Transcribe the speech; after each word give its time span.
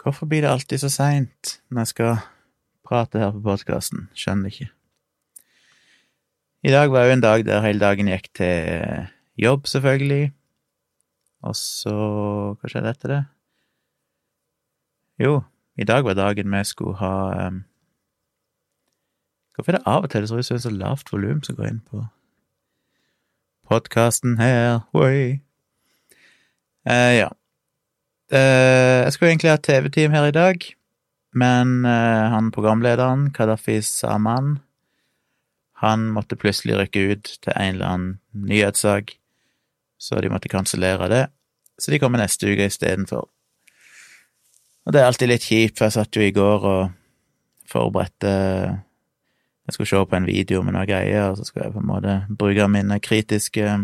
Hvorfor 0.00 0.26
blir 0.26 0.40
det 0.44 0.50
alltid 0.50 0.80
så 0.80 0.88
seint 0.88 1.58
når 1.68 1.84
jeg 1.84 1.92
skal 1.92 2.20
prate 2.88 3.20
her 3.20 3.32
på 3.34 3.42
podkasten? 3.44 4.08
Skjønner 4.16 4.48
ikke. 4.48 4.70
I 6.64 6.72
dag 6.72 6.92
var 6.92 7.04
jo 7.04 7.16
en 7.16 7.24
dag 7.24 7.44
der 7.44 7.64
hele 7.64 7.80
dagen 7.80 8.08
gikk 8.08 8.30
til 8.36 9.08
jobb, 9.36 9.66
selvfølgelig. 9.68 10.32
Og 11.42 11.56
så 11.56 11.92
Hva 12.60 12.68
skjedde 12.68 12.92
etter 12.92 13.12
det? 13.14 13.20
Jo, 15.20 15.42
i 15.76 15.84
dag 15.84 16.04
var 16.04 16.16
dagen 16.16 16.52
vi 16.52 16.64
skulle 16.64 16.96
ha 16.96 17.48
um, 17.48 17.64
Hvorfor 19.54 19.72
er 19.72 19.78
det 19.78 19.86
av 19.86 20.04
og 20.04 20.10
til 20.10 20.24
det 20.24 20.28
ser 20.28 20.38
ut 20.38 20.46
som 20.46 20.56
det 20.56 20.60
er 20.60 20.68
så 20.68 20.72
lavt 20.76 21.12
volum 21.12 21.42
som 21.44 21.56
går 21.56 21.68
inn 21.68 21.82
på 21.84 22.04
podkasten 23.68 24.38
her? 24.40 24.80
Oi. 24.96 25.40
Uh, 26.88 27.12
ja. 27.20 27.28
Uh, 28.30 29.02
jeg 29.06 29.12
skulle 29.12 29.32
egentlig 29.32 29.50
ha 29.50 29.58
TV-team 29.58 30.12
her 30.14 30.28
i 30.28 30.34
dag, 30.34 30.66
men 31.34 31.80
uh, 31.82 32.30
han 32.30 32.52
programlederen, 32.54 33.32
Kadafi 33.34 33.80
Saman, 33.82 34.60
han 35.82 36.04
måtte 36.14 36.38
plutselig 36.38 36.76
rykke 36.78 37.02
ut 37.10 37.30
til 37.42 37.52
en 37.56 37.74
eller 37.74 37.88
annen 37.88 38.46
nyhetssak, 38.46 39.16
så 39.98 40.20
de 40.22 40.30
måtte 40.30 40.52
kansellere 40.52 41.08
det. 41.10 41.24
Så 41.80 41.90
de 41.90 41.98
kommer 41.98 42.20
neste 42.20 42.52
uke 42.52 42.68
istedenfor. 42.68 43.26
Og 44.86 44.92
det 44.94 45.00
er 45.00 45.08
alltid 45.08 45.32
litt 45.32 45.46
kjipt, 45.48 45.78
for 45.78 45.88
jeg 45.88 45.96
satt 45.96 46.16
jo 46.16 46.22
i 46.22 46.34
går 46.34 46.66
og 46.68 46.92
forberedte 47.70 48.30
Jeg 49.66 49.74
skulle 49.74 49.88
se 49.88 50.04
på 50.10 50.16
en 50.16 50.26
video 50.26 50.62
med 50.66 50.74
noen 50.74 50.88
greier, 50.88 51.30
og 51.30 51.36
så 51.38 51.44
skulle 51.46 51.66
jeg 51.66 51.74
på 51.74 51.82
en 51.82 51.90
måte 51.90 52.14
bruke 52.28 52.68
mine 52.68 52.96
kritiske 52.98 53.74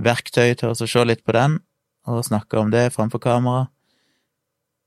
verktøy 0.00 0.54
til 0.58 0.72
å 0.72 0.88
se 0.88 1.04
litt 1.06 1.22
på 1.22 1.34
den, 1.36 1.58
og 2.10 2.24
snakka 2.26 2.60
om 2.60 2.72
det 2.72 2.90
framfor 2.94 3.22
kamera. 3.22 3.68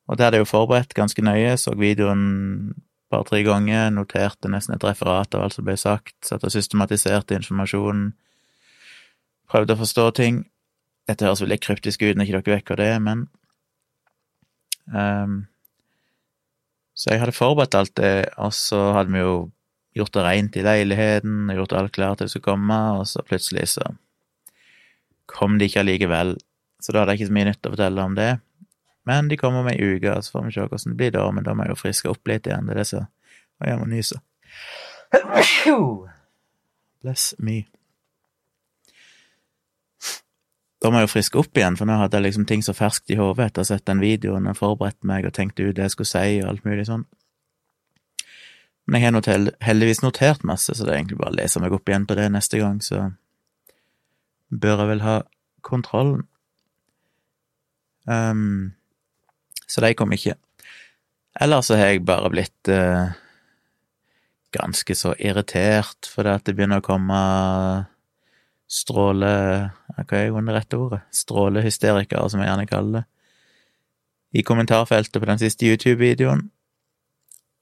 Og 0.08 0.18
det 0.18 0.26
hadde 0.26 0.42
jeg 0.42 0.46
jo 0.46 0.52
forberedt 0.52 0.96
ganske 0.98 1.24
nøye, 1.24 1.56
så 1.58 1.76
videoen 1.80 2.74
par-tre 3.14 3.44
ganger, 3.46 3.92
noterte 3.94 4.50
nesten 4.52 4.76
et 4.76 4.86
referat 4.86 5.36
av 5.36 5.46
alt 5.46 5.58
som 5.58 5.68
ble 5.68 5.76
sagt, 5.80 6.16
satt 6.26 6.44
og 6.46 6.54
systematiserte 6.54 7.38
informasjonen, 7.38 8.12
prøvde 9.52 9.76
å 9.76 9.82
forstå 9.84 10.10
ting. 10.18 10.44
Dette 11.10 11.28
høres 11.28 11.44
veldig 11.44 11.60
kryptisk 11.62 12.04
ut 12.06 12.18
når 12.18 12.30
ikke 12.30 12.40
dere 12.40 12.56
vet 12.56 12.70
hva 12.70 12.78
det 12.80 12.92
men 13.04 13.26
um, 14.88 15.42
Så 16.96 17.12
jeg 17.12 17.20
hadde 17.20 17.36
forberedt 17.36 17.76
alt 17.76 17.94
det, 18.00 18.30
og 18.40 18.54
så 18.56 18.80
hadde 18.98 19.14
vi 19.14 19.22
jo 19.22 19.36
gjort 19.98 20.16
det 20.16 20.24
rent 20.26 20.58
i 20.58 20.64
leiligheten, 20.66 21.52
gjort 21.54 21.76
alt 21.78 21.94
klart 21.94 22.22
til 22.22 22.30
det 22.30 22.34
skulle 22.34 22.50
komme, 22.50 22.80
og 22.98 23.06
så 23.10 23.22
plutselig 23.26 23.68
så 23.76 23.94
kom 25.30 25.58
de 25.60 25.68
ikke 25.68 25.82
allikevel. 25.84 26.36
Så 26.84 26.92
da 26.92 27.02
hadde 27.04 27.16
jeg 27.16 27.24
ikke 27.24 27.32
så 27.32 27.38
mye 27.38 27.48
nytt 27.48 27.68
å 27.70 27.74
fortelle 27.74 28.08
om 28.08 28.18
det. 28.18 28.32
Men 29.08 29.30
de 29.32 29.38
kommer 29.40 29.64
om 29.64 29.70
ei 29.72 29.78
uke, 29.80 30.16
så 30.24 30.36
får 30.36 30.48
vi 30.48 30.56
se 30.56 30.66
hvordan 30.66 30.92
det 30.92 31.00
blir 31.00 31.14
da, 31.16 31.24
men 31.32 31.46
da 31.46 31.56
må 31.56 31.64
jeg 31.64 31.74
jo 31.74 31.80
friske 31.80 32.12
opp 32.12 32.28
litt 32.28 32.48
igjen. 32.50 32.68
Det 32.68 32.76
er 32.76 32.82
det 32.82 32.90
som 32.92 33.08
Og 33.62 33.70
jeg 33.70 33.80
må 33.80 33.86
nyse. 33.88 34.18
Bless 37.04 37.34
me. 37.40 37.64
Da 40.84 40.92
må 40.92 41.00
jeg 41.00 41.08
jo 41.08 41.12
friske 41.14 41.40
opp 41.40 41.60
igjen, 41.60 41.78
for 41.80 41.88
nå 41.88 41.96
hadde 41.96 42.20
jeg 42.20 42.26
liksom 42.26 42.48
ting 42.50 42.64
så 42.66 42.76
ferskt 42.76 43.12
i 43.14 43.20
hodet 43.20 43.46
etter 43.46 43.62
å 43.62 43.64
ha 43.64 43.70
sett 43.70 43.86
den 43.88 44.02
videoen 44.04 44.50
og 44.52 44.58
forberedt 44.60 45.00
meg 45.08 45.28
og 45.28 45.36
tenkt 45.38 45.62
ut 45.62 45.76
det 45.78 45.86
jeg 45.86 45.94
skulle 45.94 46.12
si 46.12 46.42
og 46.42 46.50
alt 46.50 46.66
mulig 46.68 46.88
sånn. 46.90 47.06
Men 48.84 49.00
jeg 49.00 49.08
har 49.08 49.16
notel, 49.16 49.52
heldigvis 49.64 50.04
notert 50.04 50.44
masse, 50.44 50.76
så 50.76 50.84
det 50.84 50.92
er 50.92 51.00
egentlig 51.00 51.22
bare 51.22 51.32
å 51.32 51.38
lese 51.38 51.62
meg 51.64 51.76
opp 51.76 51.88
igjen 51.88 52.08
på 52.10 52.18
det 52.20 52.28
neste 52.34 52.60
gang, 52.60 52.82
så 52.84 53.06
bør 54.52 54.84
jeg 54.84 54.92
vel 54.92 55.06
ha 55.06 55.16
kontrollen. 55.64 56.26
Um, 58.10 58.74
så 59.68 59.82
de 59.84 59.94
kom 59.98 60.12
ikke. 60.16 60.36
Ellers 61.42 61.70
så 61.70 61.78
har 61.80 61.94
jeg 61.94 62.06
bare 62.06 62.30
blitt 62.34 62.70
uh, 62.70 63.14
ganske 64.54 64.96
så 64.96 65.16
irritert 65.18 66.10
fordi 66.10 66.36
at 66.36 66.46
det 66.46 66.56
begynner 66.58 66.84
å 66.84 66.86
komme 66.86 67.22
stråle... 68.70 69.34
Hva 69.94 70.20
er 70.20 70.32
det 70.34 70.56
rette 70.56 70.80
ordet? 70.80 71.02
Strålehysterikere, 71.14 72.30
som 72.30 72.42
jeg 72.42 72.50
gjerne 72.50 72.70
kaller 72.70 73.00
det. 73.00 73.04
I 74.34 74.42
kommentarfeltet 74.42 75.22
på 75.22 75.30
den 75.30 75.42
siste 75.42 75.68
YouTube-videoen. 75.70 76.48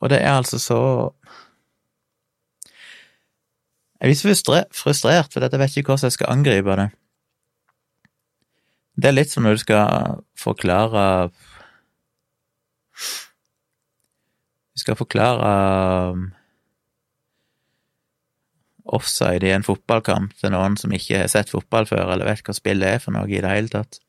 Og 0.01 0.09
det 0.09 0.21
er 0.23 0.37
altså 0.37 0.59
så 0.59 0.79
Jeg 4.01 4.07
blir 4.07 4.15
så 4.17 4.61
frustrert, 4.73 5.33
for 5.33 5.43
jeg 5.43 5.59
vet 5.59 5.75
ikke 5.77 5.91
hvordan 5.91 6.07
jeg 6.07 6.15
skal 6.15 6.31
angripe 6.31 6.77
det. 6.79 6.87
Det 8.95 9.07
er 9.09 9.15
litt 9.15 9.31
som 9.31 9.45
når 9.45 9.57
du 9.57 9.63
skal 9.63 10.21
forklare 10.39 11.05
Du 14.71 14.79
skal 14.81 14.95
forklare 14.95 15.47
um, 16.15 16.29
offside 18.85 19.45
i 19.45 19.51
en 19.53 19.65
fotballkamp 19.65 20.31
til 20.39 20.53
noen 20.53 20.77
som 20.79 20.93
ikke 20.95 21.19
har 21.23 21.29
sett 21.31 21.51
fotball 21.51 21.85
før, 21.89 22.13
eller 22.13 22.29
vet 22.29 22.41
hva 22.47 22.55
spillet 22.55 22.95
er 22.95 23.03
for 23.03 23.13
noe 23.13 23.27
i 23.29 23.41
det 23.43 23.51
hele 23.51 23.71
tatt. 23.71 23.99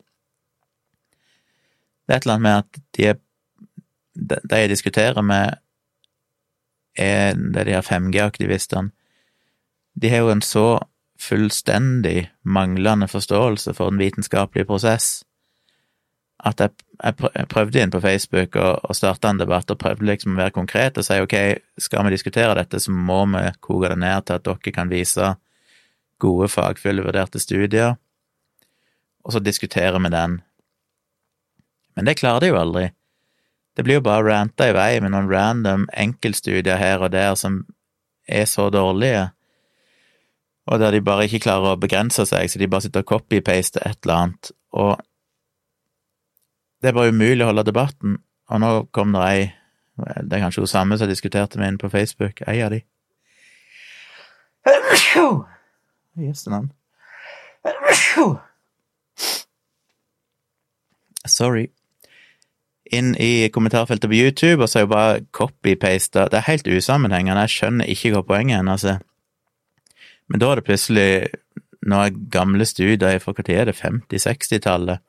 Det 2.07 2.15
er 2.15 2.21
et 2.21 2.27
eller 2.27 2.39
annet 2.39 2.47
med 2.47 2.57
at 2.63 2.81
de, 2.97 4.39
de 4.39 4.63
jeg 4.63 4.73
diskuterer 4.73 5.27
med, 5.27 5.59
er 6.95 7.35
det 7.35 7.67
de 7.67 7.77
her 7.77 7.85
5G-aktivistene. 7.87 8.93
De 9.99 10.09
har 10.09 10.25
jo 10.25 10.33
en 10.33 10.47
så 10.47 10.67
fullstendig 11.23 12.27
manglende 12.43 13.07
forståelse 13.09 13.75
for 13.79 13.93
den 13.93 14.01
vitenskapelige 14.03 14.67
prosess 14.67 15.21
at 16.43 16.61
jeg, 16.61 16.73
jeg 17.03 17.49
prøvde 17.51 17.83
inn 17.83 17.93
på 17.93 18.01
Facebook 18.03 18.57
og, 18.59 18.81
og 18.83 18.97
starta 18.99 19.31
en 19.31 19.41
debatt, 19.41 19.71
og 19.71 19.79
prøvde 19.79 20.07
liksom 20.09 20.35
å 20.35 20.41
være 20.41 20.55
konkret 20.57 20.99
og 20.99 21.07
si 21.07 21.19
ok, 21.23 21.37
skal 21.81 22.07
vi 22.07 22.15
diskutere 22.17 22.57
dette, 22.59 22.81
så 22.83 22.95
må 22.95 23.23
vi 23.31 23.45
koke 23.63 23.93
det 23.93 23.99
ned 24.03 24.27
til 24.27 24.41
at 24.41 24.47
dere 24.49 24.75
kan 24.75 24.91
vise 24.91 25.35
gode, 26.23 26.49
fagfulle, 26.51 27.05
vurderte 27.07 27.43
studier, 27.43 27.95
og 29.23 29.35
så 29.35 29.43
diskuterer 29.43 29.99
vi 30.03 30.11
den. 30.11 30.41
Men 31.95 32.09
det 32.09 32.19
klarer 32.19 32.43
de 32.43 32.51
jo 32.51 32.59
aldri. 32.59 32.89
Det 33.77 33.85
blir 33.87 34.01
jo 34.01 34.07
bare 34.07 34.27
ranta 34.27 34.69
i 34.69 34.75
vei 34.75 34.91
med 35.01 35.15
noen 35.15 35.31
random 35.31 35.87
enkeltstudier 35.95 36.81
her 36.81 37.05
og 37.05 37.13
der 37.15 37.37
som 37.39 37.63
er 38.27 38.47
så 38.51 38.69
dårlige, 38.73 39.31
og 40.67 40.79
der 40.81 40.91
de 40.95 41.01
bare 41.05 41.25
ikke 41.27 41.43
klarer 41.47 41.75
å 41.75 41.81
begrense 41.81 42.27
seg, 42.29 42.51
så 42.51 42.61
de 42.61 42.69
bare 42.71 42.87
sitter 42.87 43.03
og 43.05 43.11
copy-paster 43.11 43.83
et 43.87 43.99
eller 44.05 44.19
annet, 44.19 44.53
og 44.73 44.93
det 46.83 46.91
er 46.91 46.97
bare 46.97 47.15
umulig 47.15 47.45
å 47.45 47.51
holde 47.51 47.67
debatten, 47.67 48.17
og 48.51 48.63
nå 48.63 48.71
kom 48.95 49.13
det 49.15 49.27
ei 49.27 49.43
Det 49.93 50.33
er 50.35 50.41
kanskje 50.41 50.63
hun 50.65 50.71
samme 50.71 50.97
som 50.99 51.09
diskuterte 51.09 51.59
med 51.59 51.67
henne 51.67 51.79
på 51.79 51.91
Facebook, 51.93 52.41
ei 52.49 52.63
av 52.65 52.73
de. 52.73 52.81
Jøsse 56.17 56.51
navn. 56.51 56.73
Sorry. 61.29 61.69
Inn 62.93 63.13
i 63.21 63.49
kommentarfeltet 63.53 64.11
på 64.11 64.17
YouTube, 64.17 64.63
og 64.63 64.69
så 64.69 64.81
er 64.81 64.87
jo 64.87 64.93
bare 64.95 65.21
copy-pasta. 65.31 66.27
Det 66.33 66.41
er 66.41 66.49
helt 66.49 66.67
usammenhengende, 66.67 67.45
jeg 67.47 67.57
skjønner 67.57 67.93
ikke 67.93 68.15
hva 68.17 68.25
poenget 68.27 68.59
hennes 68.59 68.85
altså. 68.85 68.99
Men 70.33 70.41
da 70.41 70.49
er 70.49 70.61
det 70.63 70.65
plutselig 70.65 71.09
noen 71.85 72.21
gamle 72.33 72.65
studier 72.65 73.19
fra 73.21 73.35
tid 73.37 73.51
er 73.53 73.69
det, 73.69 73.77
50-60-tallet, 73.77 75.03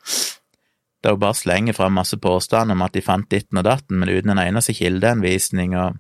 der 1.04 1.16
hun 1.16 1.22
bare 1.22 1.38
slenger 1.38 1.76
fram 1.78 1.96
masse 1.96 2.18
påstander 2.20 2.76
om 2.76 2.84
at 2.84 2.96
de 2.96 3.04
fant 3.04 3.30
ditten 3.32 3.62
og 3.62 3.68
datten, 3.68 4.02
men 4.02 4.12
uten 4.12 4.34
en 4.34 4.42
eneste 4.42 4.76
kildeanvisning, 4.76 5.78
og, 5.80 5.96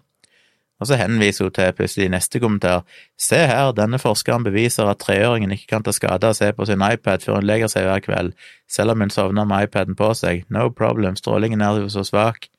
og 0.81 0.89
så 0.89 0.97
henviser 0.99 1.47
hun 1.47 1.55
til 1.55 1.71
plutselig 1.77 2.09
i 2.09 2.13
neste 2.17 2.41
kommentar 2.43 2.83
Se 3.15 3.39
her, 3.47 3.71
denne 3.77 4.01
forskeren 4.01 4.43
beviser 4.43 4.91
at 4.91 4.99
treåringen 5.05 5.55
ikke 5.55 5.71
kan 5.71 5.87
ta 5.87 5.95
skade 5.95 6.27
av 6.27 6.35
å 6.35 6.39
se 6.41 6.51
på 6.51 6.67
sin 6.67 6.83
iPad 6.83 7.23
før 7.23 7.39
hun 7.39 7.47
legger 7.47 7.71
seg 7.71 7.87
hver 7.87 8.03
kveld, 8.03 8.35
selv 8.67 8.95
om 8.95 9.05
hun 9.05 9.13
sovner 9.13 9.47
med 9.47 9.69
iPaden 9.69 9.95
på 9.99 10.11
seg. 10.19 10.43
No 10.51 10.67
problem, 10.75 11.15
strålingen 11.15 11.63
er 11.63 11.79
jo 11.79 11.91
så 11.93 12.03
svak. 12.07 12.49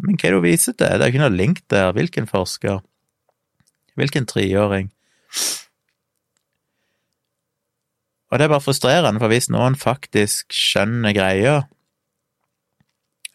Men 0.00 0.20
hva 0.20 0.28
er 0.28 0.36
det 0.36 0.42
hun 0.42 0.48
viser 0.48 0.76
til? 0.76 0.92
Det 0.92 1.06
er 1.06 1.08
jo 1.08 1.14
ikke 1.14 1.24
noe 1.24 1.36
link 1.36 1.64
der. 1.72 1.92
Hvilken 1.96 2.28
forsker? 2.28 2.80
Hvilken 4.00 4.28
treåring? 4.28 4.92
Og 8.30 8.38
det 8.38 8.46
er 8.46 8.52
bare 8.52 8.62
frustrerende, 8.62 9.20
for 9.22 9.32
hvis 9.32 9.50
noen 9.50 9.76
faktisk 9.78 10.54
skjønner 10.54 11.14
greia 11.16 11.54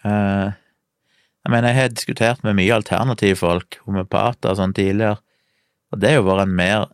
uh, 0.06 0.56
Jeg 0.56 1.52
mener, 1.52 1.70
jeg 1.70 1.78
har 1.78 1.92
diskutert 1.94 2.46
med 2.48 2.56
mye 2.58 2.78
alternative 2.78 3.38
folk, 3.38 3.80
homeopater 3.86 4.54
og 4.54 4.60
sånn 4.62 4.74
tidligere, 4.74 5.20
og 5.94 6.02
det 6.02 6.10
har 6.10 6.18
jo 6.18 6.30
vært 6.30 6.48
en 6.48 6.56
mer 6.58 6.88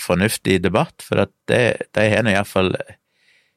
fornuftig 0.00 0.60
debatt, 0.62 1.02
for 1.02 1.26
det, 1.50 1.88
de 1.96 2.04
har 2.12 2.22
nå 2.22 2.34
iallfall 2.34 2.70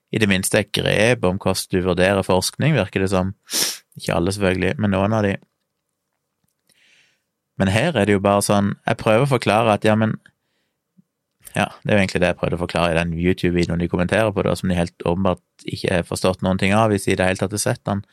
i 0.10 0.22
det 0.22 0.30
minste 0.32 0.64
et 0.64 0.72
grep 0.74 1.26
om 1.28 1.38
hvordan 1.38 1.70
du 1.70 1.84
vurderer 1.86 2.26
forskning, 2.26 2.74
virker 2.78 3.04
det 3.04 3.12
som. 3.12 3.36
Ikke 4.00 4.16
alle, 4.16 4.34
selvfølgelig, 4.34 4.74
men 4.82 4.96
noen 4.96 5.14
av 5.14 5.26
de. 5.28 5.36
Men 7.60 7.72
her 7.74 7.94
er 7.94 8.08
det 8.08 8.16
jo 8.16 8.24
bare 8.24 8.40
sånn 8.46 8.70
Jeg 8.88 9.00
prøver 9.02 9.26
å 9.26 9.34
forklare 9.34 9.74
at 9.76 9.86
ja, 9.86 9.98
men 10.00 10.16
ja, 11.56 11.66
det 11.84 11.92
er 11.92 11.98
jo 11.98 12.02
egentlig 12.04 12.22
det 12.22 12.32
jeg 12.32 12.38
prøvde 12.40 12.58
å 12.60 12.62
forklare 12.62 12.94
i 12.94 12.98
den 13.00 13.14
YouTube-videoen 13.18 13.82
de 13.82 13.90
kommenterer 13.90 14.34
på, 14.34 14.44
da, 14.46 14.56
som 14.58 14.70
de 14.70 14.78
helt 14.78 15.06
åpenbart 15.06 15.66
ikke 15.66 16.00
har 16.00 16.06
forstått 16.08 16.44
noen 16.46 16.60
ting 16.62 16.76
av, 16.78 16.92
hvis 16.92 17.08
de 17.08 17.16
i 17.16 17.18
det 17.20 17.26
hele 17.26 17.42
tatt 17.42 17.56
har 17.56 17.64
sett 17.64 17.82
den. 17.90 18.04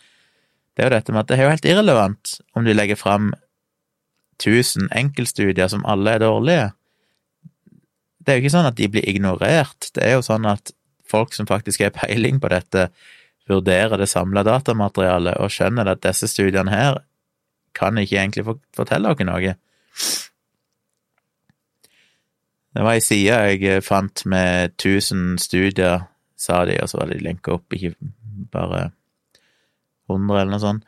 det 0.77 0.85
er 0.85 0.89
jo 0.89 0.97
dette 0.97 1.13
med 1.13 1.23
at 1.23 1.29
det 1.29 1.37
er 1.37 1.45
jo 1.45 1.53
helt 1.53 1.69
irrelevant 1.69 2.33
om 2.57 2.65
du 2.65 2.73
legger 2.73 2.99
fram 3.01 3.31
1000 4.43 4.91
enkeltstudier 4.93 5.69
som 5.73 5.85
alle 5.89 6.17
er 6.17 6.25
dårlige. 6.25 6.71
Det 8.21 8.33
er 8.33 8.39
jo 8.39 8.45
ikke 8.45 8.57
sånn 8.57 8.69
at 8.69 8.77
de 8.77 8.89
blir 8.93 9.09
ignorert, 9.09 9.91
det 9.97 10.05
er 10.05 10.17
jo 10.17 10.25
sånn 10.27 10.49
at 10.49 10.73
folk 11.07 11.37
som 11.37 11.49
faktisk 11.49 11.85
har 11.85 11.95
peiling 11.97 12.41
på 12.43 12.51
dette, 12.53 12.89
vurderer 13.47 13.95
det 14.01 14.09
samla 14.11 14.43
datamaterialet 14.43 15.39
og 15.39 15.53
skjønner 15.55 15.93
at 15.93 16.03
disse 16.03 16.27
studiene 16.27 16.73
her 16.73 16.97
kan 17.77 17.99
ikke 18.01 18.19
egentlig 18.19 18.43
fortelle 18.75 19.13
dere 19.15 19.29
noe. 19.29 19.53
Det 22.77 22.85
var 22.85 22.93
ei 22.93 23.01
side 23.01 23.37
jeg 23.57 23.85
fant 23.85 24.21
med 24.29 24.75
1000 24.77 25.39
studier, 25.41 26.03
sa 26.37 26.65
de, 26.69 26.77
og 26.83 26.91
så 26.91 26.99
var 27.01 27.09
de 27.09 27.23
lenka 27.25 27.55
opp, 27.55 27.73
ikke 27.73 27.95
bare 28.53 28.91
100 30.11 30.41
eller 30.41 30.53
noe 30.53 30.61
sånt. 30.61 30.85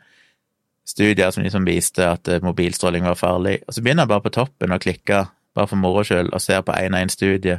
Studier 0.85 1.33
som 1.33 1.43
liksom 1.43 1.65
viste 1.65 2.05
at 2.05 2.29
mobilstråling 2.45 3.07
var 3.09 3.17
farlig. 3.17 3.57
Og 3.67 3.73
så 3.73 3.81
begynner 3.81 4.05
jeg 4.05 4.13
bare 4.13 4.25
på 4.25 4.33
toppen 4.37 4.71
og 4.71 4.81
klikker, 4.85 5.33
bare 5.57 5.71
for 5.71 5.81
moro 5.81 6.05
skyld, 6.05 6.29
og 6.33 6.41
ser 6.41 6.61
på 6.61 6.77
én 6.77 6.93
og 6.93 7.01
én 7.01 7.13
studie. 7.13 7.57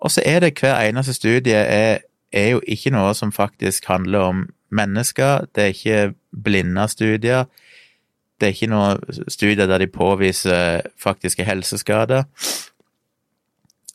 Og 0.00 0.10
så 0.10 0.24
er 0.24 0.40
det 0.40 0.54
hver 0.60 0.80
eneste 0.88 1.12
studie 1.12 1.60
er, 1.60 1.98
er 2.32 2.48
jo 2.56 2.60
ikke 2.64 2.92
noe 2.92 3.12
som 3.14 3.32
faktisk 3.32 3.84
handler 3.88 4.18
om 4.18 4.46
mennesker, 4.72 5.44
det 5.54 5.62
er 5.62 5.76
ikke 5.76 6.14
blinde 6.44 6.88
studier. 6.88 7.44
Det 8.40 8.48
er 8.48 8.56
ikke 8.56 8.72
noe 8.72 9.28
studier 9.28 9.68
der 9.68 9.78
de 9.78 9.86
påviser 9.86 10.80
faktiske 10.98 11.44
helseskader. 11.44 12.24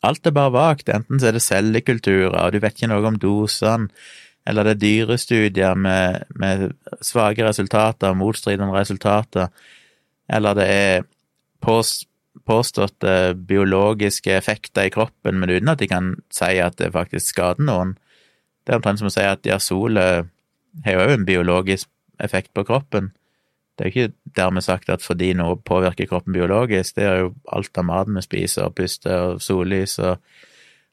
Alt 0.02 0.26
er 0.26 0.34
bare 0.36 0.52
vagt. 0.54 0.88
Enten 0.88 1.20
så 1.20 1.28
er 1.28 1.36
det 1.36 1.44
cellekulturer, 1.44 2.36
og 2.38 2.52
du 2.52 2.60
vet 2.62 2.76
ikke 2.76 2.90
noe 2.90 3.06
om 3.08 3.18
dosene, 3.20 3.90
eller 4.48 4.64
det 4.64 4.72
er 4.72 4.82
dyrestudier 4.82 5.76
med, 5.76 6.24
med 6.40 6.70
svake 7.04 7.44
resultater, 7.44 8.16
motstridende 8.16 8.72
resultater, 8.72 9.50
eller 10.32 10.56
det 10.56 10.68
er 10.72 11.02
påst, 11.60 12.06
påståtte 12.48 13.34
biologiske 13.34 14.32
effekter 14.32 14.88
i 14.88 14.92
kroppen, 14.94 15.38
men 15.40 15.52
uten 15.52 15.68
at 15.72 15.82
de 15.82 15.90
kan 15.90 16.14
si 16.32 16.56
at 16.62 16.78
det 16.80 16.92
faktisk 16.94 17.34
skader 17.34 17.66
noen. 17.66 17.96
Det 18.64 18.72
er 18.72 18.80
omtrent 18.80 19.02
som 19.02 19.10
å 19.10 19.14
si 19.14 19.24
at 19.26 19.46
ja, 19.46 19.58
solet 19.60 20.30
har 20.86 20.96
jo 20.96 21.16
en 21.18 21.26
biologisk 21.28 21.90
effekt 22.22 22.52
på 22.56 22.64
kroppen. 22.68 23.10
Det 23.80 23.86
er 23.86 23.90
jo 23.90 24.00
ikke 24.00 24.32
dermed 24.36 24.60
sagt 24.60 24.90
at 24.92 25.00
fordi 25.00 25.30
noe 25.32 25.56
påvirker 25.56 26.04
kroppen 26.06 26.34
biologisk, 26.36 26.96
det 26.96 27.04
er 27.08 27.14
jo 27.22 27.28
alt 27.48 27.78
av 27.80 27.84
maten 27.88 28.18
vi 28.18 28.22
spiser, 28.26 28.66
og 28.66 28.74
puster 28.76 29.14
og 29.16 29.38
sollys 29.40 29.94
og 29.98 30.18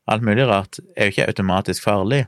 alt 0.07 0.23
mulig 0.23 0.45
rart, 0.47 0.79
er 0.95 1.09
jo 1.09 1.11
ikke 1.11 1.25
automatisk 1.27 1.83
farlig. 1.83 2.21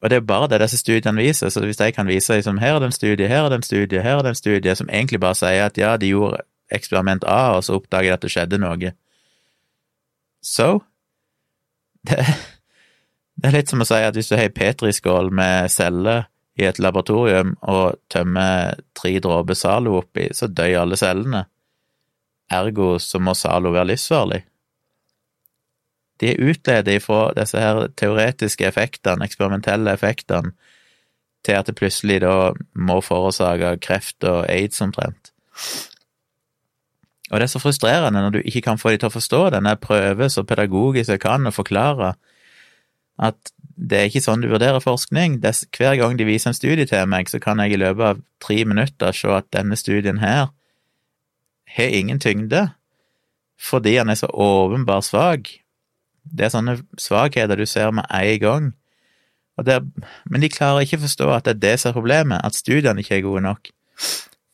Og 0.00 0.10
det 0.10 0.16
er 0.16 0.24
bare 0.24 0.48
det 0.48 0.62
disse 0.62 0.78
studiene 0.80 1.20
viser, 1.20 1.52
så 1.52 1.60
hvis 1.60 1.76
de 1.76 1.90
kan 1.92 2.08
vise 2.08 2.38
liksom, 2.38 2.58
her 2.58 2.74
er 2.74 2.78
det 2.78 2.88
en 2.88 2.96
studie, 2.96 3.28
her 3.28 3.44
er 3.44 3.48
det 3.52 3.58
en 3.60 3.68
studie, 3.68 4.00
her 4.02 4.16
er 4.16 4.22
det 4.22 4.32
en 4.32 4.40
studie, 4.40 4.74
som 4.74 4.88
egentlig 4.88 5.20
bare 5.20 5.36
sier 5.36 5.66
at 5.66 5.78
ja, 5.78 5.96
de 5.96 6.08
gjorde 6.08 6.40
eksperiment 6.72 7.28
A, 7.28 7.58
og 7.58 7.64
så 7.64 7.76
oppdaget 7.76 8.08
de 8.08 8.14
at 8.14 8.22
det 8.22 8.32
skjedde 8.32 8.62
noe. 8.64 8.94
Så 10.40 10.70
det, 12.08 12.24
det 13.36 13.52
er 13.52 13.58
litt 13.60 13.68
som 13.68 13.84
å 13.84 13.90
si 13.92 14.00
at 14.00 14.16
hvis 14.16 14.32
du 14.32 14.38
har 14.38 14.48
ei 14.48 14.56
petriskål 14.56 15.28
med 15.36 15.68
celler 15.68 16.30
i 16.58 16.66
et 16.66 16.80
laboratorium 16.82 17.54
og 17.70 17.98
tømmer 18.10 18.78
tre 18.98 19.14
dråper 19.22 19.58
Zalo 19.58 19.98
oppi, 20.00 20.28
så 20.34 20.48
dør 20.50 20.82
alle 20.82 20.98
cellene. 20.98 21.44
Ergo 22.50 22.96
så 23.02 23.20
må 23.22 23.34
Zalo 23.38 23.70
være 23.74 23.92
livsfarlig. 23.92 24.42
De 26.18 26.32
er 26.32 26.42
utledet 26.50 26.98
ifra 26.98 27.28
disse 27.36 27.60
her 27.62 27.84
teoretiske 27.96 28.66
effektene, 28.66 29.28
eksperimentelle 29.28 29.92
effektene, 29.94 30.54
til 31.46 31.54
at 31.54 31.68
det 31.68 31.76
plutselig 31.78 32.18
da 32.24 32.50
må 32.74 32.98
forårsake 33.04 33.76
kreft 33.84 34.26
og 34.26 34.48
aids 34.50 34.82
omtrent. 34.82 35.30
Og 37.30 37.38
det 37.38 37.46
er 37.46 37.52
så 37.52 37.60
frustrerende 37.62 38.22
når 38.24 38.30
du 38.34 38.40
ikke 38.40 38.64
kan 38.66 38.80
få 38.80 38.90
de 38.90 38.98
til 38.98 39.10
å 39.10 39.14
forstå 39.14 39.42
denne 39.54 39.76
prøve 39.76 40.14
prøver 40.16 40.32
så 40.32 40.42
pedagogisk 40.48 41.12
jeg 41.12 41.22
kan 41.22 41.46
å 41.46 41.54
forklare 41.54 42.14
at 43.18 43.52
det 43.78 43.98
er 43.98 44.08
ikke 44.08 44.22
sånn 44.24 44.42
du 44.42 44.48
vurderer 44.50 44.82
forskning. 44.82 45.38
Er, 45.46 45.58
hver 45.76 45.96
gang 46.00 46.16
de 46.18 46.26
viser 46.26 46.50
en 46.50 46.56
studie 46.56 46.86
til 46.88 47.06
meg, 47.10 47.30
så 47.30 47.38
kan 47.42 47.60
jeg 47.62 47.76
i 47.76 47.80
løpet 47.80 48.04
av 48.04 48.24
tre 48.42 48.58
minutter 48.66 49.14
se 49.14 49.30
at 49.34 49.46
denne 49.54 49.78
studien 49.78 50.18
her 50.22 50.48
har 51.76 51.94
ingen 51.94 52.18
tyngde, 52.22 52.68
fordi 53.58 53.96
han 53.98 54.10
er 54.10 54.18
så 54.18 54.30
åpenbart 54.32 55.06
svak. 55.06 55.50
Det 56.22 56.46
er 56.46 56.54
sånne 56.54 56.78
svakheter 57.00 57.58
du 57.58 57.66
ser 57.66 57.92
med 57.94 58.06
en 58.10 58.38
gang. 58.42 58.68
Det, 59.66 59.80
men 60.30 60.42
de 60.42 60.50
klarer 60.50 60.84
ikke 60.86 61.00
å 61.00 61.06
forstå 61.06 61.28
at 61.34 61.46
det 61.46 61.56
er 61.56 61.62
det 61.62 61.74
som 61.82 61.90
er 61.90 61.98
problemet, 61.98 62.42
at 62.46 62.54
studiene 62.54 63.02
ikke 63.02 63.18
er 63.18 63.24
gode 63.26 63.42
nok. 63.46 63.70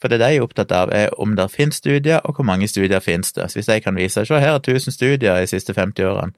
For 0.01 0.13
det 0.13 0.21
de 0.21 0.31
er 0.37 0.45
opptatt 0.45 0.73
av, 0.73 0.93
er 0.93 1.13
om 1.21 1.35
det 1.37 1.47
finnes 1.53 1.81
studier, 1.81 2.23
og 2.25 2.37
hvor 2.37 2.45
mange 2.49 2.69
studier 2.69 3.01
finnes 3.05 3.33
det. 3.37 3.47
Så 3.49 3.61
hvis 3.61 3.69
de 3.69 3.81
kan 3.85 3.97
vise 3.97 4.25
se 4.25 4.41
her 4.41 4.57
er 4.57 4.61
1000 4.61 4.93
studier 4.93 5.41
de 5.41 5.49
siste 5.49 5.77
50 5.77 6.09
årene, 6.09 6.37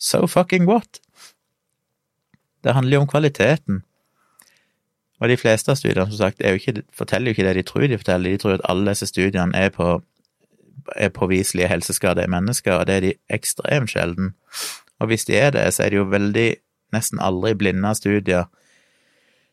so 0.00 0.26
fucking 0.26 0.68
what? 0.68 1.00
Det 2.64 2.74
handler 2.74 2.96
jo 2.96 3.00
om 3.00 3.08
kvaliteten. 3.08 3.82
Og 5.20 5.28
de 5.28 5.36
fleste 5.36 5.72
av 5.72 5.76
studiene, 5.76 6.06
som 6.08 6.16
sagt, 6.16 6.40
ikke, 6.40 6.82
forteller 6.96 7.30
jo 7.30 7.36
ikke 7.36 7.44
det 7.48 7.56
de 7.58 7.66
tror 7.68 7.86
de 7.86 7.98
forteller. 8.00 8.30
De 8.30 8.40
tror 8.40 8.56
at 8.56 8.64
alle 8.68 8.94
disse 8.94 9.08
studiene 9.10 9.56
er, 9.56 9.68
på, 9.74 9.98
er 10.96 11.12
påviselige 11.12 11.68
helseskader 11.68 12.24
i 12.24 12.32
mennesker, 12.32 12.74
og 12.74 12.86
det 12.88 12.94
er 12.94 13.04
de 13.04 13.12
ekstremt 13.28 13.92
sjelden. 13.92 14.34
Og 15.00 15.12
hvis 15.12 15.24
de 15.28 15.36
er 15.36 15.50
det, 15.50 15.66
så 15.74 15.84
er 15.84 15.92
det 15.92 16.00
jo 16.00 16.08
veldig 16.08 16.48
nesten 16.96 17.20
aldri 17.20 17.52
blinde 17.54 17.92
studier. 17.94 18.48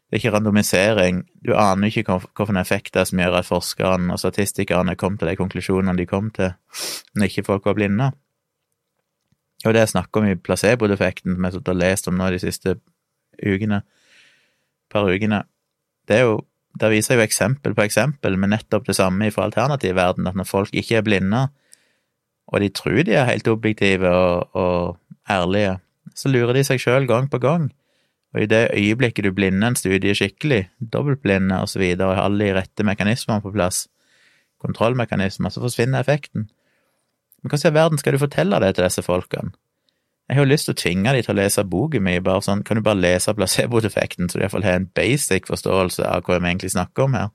Det 0.08 0.16
er 0.16 0.22
ikke 0.22 0.32
randomisering. 0.38 1.26
Du 1.44 1.52
aner 1.56 1.92
ikke 1.92 2.16
hvilke 2.16 2.60
effekter 2.62 3.04
som 3.04 3.20
gjør 3.20 3.42
at 3.42 3.46
forskerne 3.46 4.14
og 4.14 4.20
statistikerne 4.20 4.96
kom 4.96 5.18
til 5.18 5.28
de 5.28 5.36
konklusjonene 5.36 5.98
de 5.98 6.06
kom 6.08 6.32
til, 6.32 6.54
når 7.16 7.28
ikke 7.28 7.44
folk 7.44 7.66
var 7.66 7.76
blinde. 7.76 8.12
Og 9.66 9.74
det 9.74 9.82
er 9.82 9.90
snakk 9.92 10.16
om 10.16 10.28
i 10.30 10.36
placebo-defekten, 10.36 11.36
som 11.36 11.44
jeg 11.44 11.62
har 11.68 11.74
lest 11.76 12.08
om 12.08 12.16
nå 12.16 12.30
de 12.32 12.40
siste 12.40 12.78
ukene, 13.44 13.82
per 14.92 15.10
ukene, 15.12 15.44
det 16.08 16.22
er 16.22 16.30
jo 16.30 16.38
Der 16.78 16.92
viser 16.94 17.18
jo 17.18 17.24
eksempel 17.26 17.74
på 17.74 17.82
eksempel 17.82 18.36
med 18.38 18.52
nettopp 18.52 18.84
det 18.86 18.94
samme 18.94 19.32
fra 19.34 19.48
alternativverdenen, 19.48 20.28
at 20.30 20.36
når 20.38 20.46
folk 20.46 20.70
ikke 20.78 21.00
er 21.00 21.02
blinde, 21.02 21.40
og 22.48 22.62
de 22.62 22.70
tror 22.70 23.02
de 23.02 23.16
er 23.18 23.26
helt 23.26 23.48
objektive 23.48 24.12
og, 24.14 24.50
og 24.54 25.00
ærlige, 25.30 25.80
så 26.14 26.30
lurer 26.30 26.54
de 26.54 26.64
seg 26.68 26.80
sjøl 26.84 27.08
gang 27.10 27.32
på 27.32 27.40
gang. 27.42 27.72
Og 28.36 28.44
i 28.44 28.50
det 28.52 28.70
øyeblikket 28.78 29.26
du 29.26 29.32
blinder 29.34 29.72
en 29.72 29.80
studie 29.80 30.14
skikkelig, 30.16 30.68
dobbeltblinde 30.94 31.58
og 31.62 31.70
så 31.70 31.82
og 31.82 32.16
har 32.16 32.24
alle 32.24 32.46
de 32.46 32.54
rette 32.60 32.84
mekanismene 32.84 33.42
på 33.42 33.52
plass, 33.52 33.88
kontrollmekanismer, 34.62 35.50
så 35.50 35.62
forsvinner 35.62 36.00
effekten. 36.00 36.50
Men 37.42 37.50
hva 37.50 37.58
i 37.58 37.74
verden 37.74 37.98
skal 37.98 38.14
du 38.14 38.22
fortelle 38.22 38.60
det 38.60 38.76
til 38.76 38.86
disse 38.86 39.02
folkene? 39.02 39.54
Jeg 40.28 40.36
har 40.36 40.44
jo 40.44 40.52
lyst 40.52 40.68
til 40.68 40.76
å 40.76 40.80
tvinge 40.82 41.12
de 41.16 41.22
til 41.24 41.32
å 41.32 41.38
lese 41.40 41.64
boken 41.64 42.04
min, 42.04 42.24
bare 42.24 42.44
sånn, 42.44 42.64
kan 42.68 42.76
du 42.76 42.84
bare 42.84 43.00
lese 43.00 43.32
placeboeffekten, 43.36 44.28
så 44.28 44.40
du 44.40 44.44
iallfall 44.44 44.66
har 44.68 44.82
en 44.82 44.90
basic 44.98 45.48
forståelse 45.48 46.04
av 46.04 46.26
hva 46.28 46.42
vi 46.42 46.50
egentlig 46.50 46.74
snakker 46.74 47.08
om 47.08 47.16
her. 47.16 47.30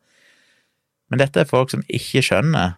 Men 1.09 1.23
dette 1.23 1.41
er 1.41 1.49
folk 1.49 1.73
som 1.73 1.85
ikke 1.89 2.21
skjønner 2.25 2.77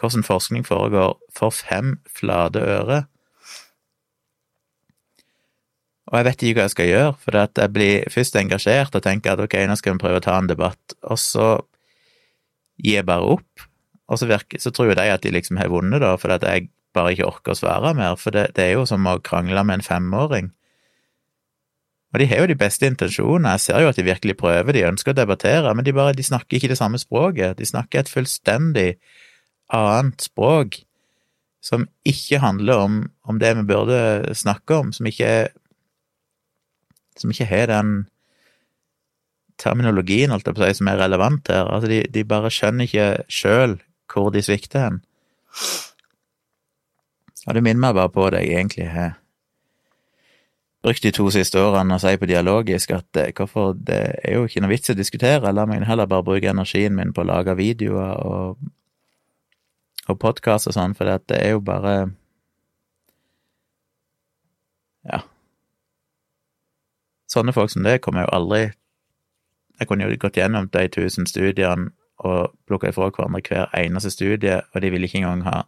hvordan 0.00 0.26
forskning 0.26 0.66
foregår 0.66 1.14
for 1.36 1.54
fem 1.54 1.98
flate 2.08 2.62
øre. 2.64 3.04
Og 6.10 6.18
jeg 6.18 6.26
vet 6.26 6.42
ikke 6.42 6.58
hva 6.58 6.66
jeg 6.66 6.74
skal 6.74 6.90
gjøre, 6.90 7.14
for 7.22 7.38
jeg 7.38 7.74
blir 7.74 8.10
først 8.10 8.38
engasjert 8.40 8.96
og 8.98 9.04
tenker 9.04 9.36
at 9.36 9.44
ok, 9.44 9.56
nå 9.68 9.76
skal 9.78 9.94
vi 9.94 10.02
prøve 10.02 10.18
å 10.18 10.24
ta 10.24 10.38
en 10.40 10.50
debatt, 10.50 10.96
og 11.06 11.20
så 11.22 11.52
gir 12.82 12.98
jeg 12.98 13.06
bare 13.06 13.36
opp. 13.36 13.66
Og 14.10 14.18
så, 14.18 14.26
virker, 14.26 14.58
så 14.58 14.72
tror 14.74 14.90
jo 14.90 14.98
de 14.98 15.06
at 15.06 15.22
de 15.22 15.30
liksom 15.30 15.60
har 15.60 15.70
vunnet, 15.70 16.02
da, 16.02 16.16
fordi 16.18 16.40
at 16.40 16.48
jeg 16.48 16.70
bare 16.96 17.14
ikke 17.14 17.28
orker 17.28 17.54
å 17.54 17.58
svare 17.58 17.92
mer, 17.96 18.16
for 18.18 18.34
det, 18.34 18.50
det, 18.56 18.66
er 18.66 18.78
jo 18.78 18.86
som 18.88 19.06
å 19.06 19.18
krangle 19.24 19.62
med 19.66 19.80
en 19.80 19.86
femåring. 19.86 20.50
Og 22.10 22.18
de 22.18 22.26
har 22.26 22.42
jo 22.42 22.50
de 22.50 22.58
beste 22.58 22.88
intensjonene, 22.90 23.54
jeg 23.54 23.66
ser 23.68 23.84
jo 23.84 23.90
at 23.92 23.98
de 23.98 24.06
virkelig 24.06 24.36
prøver, 24.40 24.74
de 24.74 24.86
ønsker 24.88 25.14
å 25.14 25.18
debattere, 25.20 25.74
men 25.74 25.86
de 25.86 25.94
bare 25.94 26.16
de 26.18 26.26
snakker 26.26 26.58
ikke 26.58 26.72
det 26.72 26.80
samme 26.80 26.98
språket, 26.98 27.58
de 27.58 27.68
snakker 27.68 28.02
et 28.02 28.10
fullstendig 28.10 28.88
annet 29.70 30.26
språk 30.26 30.82
som 31.62 31.84
ikke 32.08 32.40
handler 32.42 32.82
om, 32.82 33.00
om 33.28 33.38
det 33.38 33.52
vi 33.58 33.66
burde 33.68 34.34
snakke 34.34 34.80
om, 34.80 34.94
som 34.96 35.06
ikke 35.06 35.50
som 37.20 37.30
ikke 37.30 37.46
har 37.50 37.68
den 37.68 37.92
terminologien, 39.60 40.32
alt 40.32 40.48
på 40.48 40.56
å 40.56 40.72
som 40.72 40.88
er 40.88 41.00
relevant 41.02 41.50
her. 41.52 41.68
Altså, 41.68 41.90
de, 41.90 42.00
de 42.08 42.24
bare 42.24 42.52
skjønner 42.54 42.88
ikke 42.88 43.08
sjøl 43.28 43.76
hvor 44.10 44.32
de 44.34 44.42
svikter 44.42 44.86
hen. 44.86 45.00
Ja, 47.50 47.54
det 47.54 47.64
minner 47.66 47.80
meg 47.82 47.96
bare 47.96 48.12
på 48.14 48.28
det 48.30 48.44
jeg 48.44 48.60
egentlig 48.60 48.84
har 48.94 49.16
brukt 50.84 51.02
de 51.02 51.10
to 51.10 51.24
siste 51.34 51.58
årene 51.58 51.96
å 51.96 51.98
si 51.98 52.12
på 52.14 52.28
dialogisk, 52.30 52.92
at 52.94 53.08
det, 53.16 53.24
hvorfor 53.34 53.72
det 53.74 53.96
er 54.22 54.36
jo 54.36 54.44
ikke 54.46 54.60
noe 54.62 54.70
vits 54.70 54.92
å 54.92 54.94
diskutere, 54.94 55.50
la 55.50 55.64
meg 55.66 55.82
heller 55.82 56.06
bare 56.06 56.22
bruke 56.28 56.46
energien 56.46 56.94
min 56.94 57.10
på 57.10 57.24
å 57.24 57.26
lage 57.26 57.56
videoer 57.58 58.20
og, 58.22 58.60
og 60.06 60.20
podkast 60.22 60.70
og 60.70 60.76
sånn, 60.76 60.94
for 60.94 61.10
det 61.10 61.40
er 61.40 61.56
jo 61.56 61.64
bare 61.66 61.96
Ja. 65.10 65.24
Sånne 67.26 67.56
folk 67.56 67.74
som 67.74 67.82
det 67.82 67.96
kommer 68.06 68.28
jo 68.28 68.34
aldri 68.36 68.62
Jeg 69.80 69.88
kunne 69.90 70.06
jo 70.06 70.22
gått 70.22 70.38
gjennom 70.38 70.70
de 70.70 70.86
tusen 70.86 71.26
studiene 71.26 71.90
og 72.22 72.54
plukka 72.70 72.94
ifra 72.94 73.10
hverandre 73.10 73.42
hver 73.42 73.74
eneste 73.74 74.14
studie, 74.14 74.62
og 74.70 74.86
de 74.86 74.94
ville 74.94 75.10
ikke 75.10 75.24
engang 75.24 75.42
ha 75.50 75.66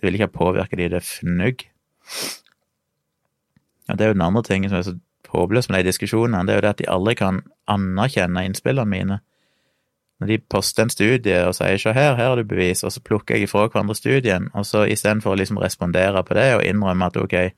Det 0.00 0.08
vil 0.08 0.16
ikke 0.16 0.30
ha 0.30 0.32
påvirka 0.32 0.76
de 0.76 0.88
det 0.88 1.02
fnugg. 1.04 1.66
Og 3.90 3.98
det 3.98 4.04
er 4.04 4.12
jo 4.12 4.16
den 4.16 4.24
andre 4.24 4.42
tingen 4.46 4.70
som 4.70 4.78
er 4.78 4.86
så 4.86 4.94
håpløs 5.30 5.68
med 5.68 5.84
de 5.84 5.90
diskusjonene, 5.90 6.46
det 6.46 6.54
er 6.54 6.58
jo 6.58 6.64
det 6.64 6.72
at 6.72 6.80
de 6.80 6.88
aldri 6.90 7.14
kan 7.20 7.42
anerkjenne 7.70 8.44
innspillene 8.48 8.88
mine. 8.88 9.20
Når 10.20 10.32
de 10.32 10.38
poster 10.52 10.84
en 10.84 10.92
studie 10.92 11.36
og 11.46 11.54
sier 11.54 11.78
'se 11.78 11.92
her, 11.92 12.16
her 12.16 12.28
har 12.28 12.36
du 12.36 12.44
bevis', 12.44 12.84
og 12.84 12.92
så 12.92 13.00
plukker 13.00 13.34
jeg 13.34 13.42
ifra 13.42 13.68
hverandre 13.68 13.94
studien, 13.94 14.48
og 14.54 14.66
så 14.66 14.84
istedenfor 14.84 15.32
å 15.32 15.38
liksom 15.38 15.58
respondere 15.58 16.24
på 16.24 16.34
det 16.34 16.54
og 16.56 16.64
innrømme 16.64 17.06
at 17.06 17.16
ok, 17.16 17.52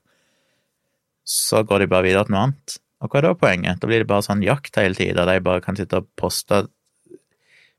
så 1.24 1.62
går 1.62 1.78
de 1.78 1.86
bare 1.86 2.02
videre 2.02 2.24
til 2.24 2.32
noe 2.32 2.42
annet. 2.42 2.78
Og 3.00 3.10
hva 3.10 3.18
er 3.18 3.22
da 3.22 3.34
poenget? 3.34 3.80
Da 3.80 3.86
blir 3.86 3.98
det 3.98 4.06
bare 4.06 4.22
sånn 4.22 4.42
jakt 4.42 4.76
hele 4.76 4.94
tida, 4.94 5.24
der 5.24 5.34
de 5.38 5.40
bare 5.40 5.60
kan 5.60 5.76
sitte 5.76 5.96
og 5.96 6.08
poste 6.16 6.68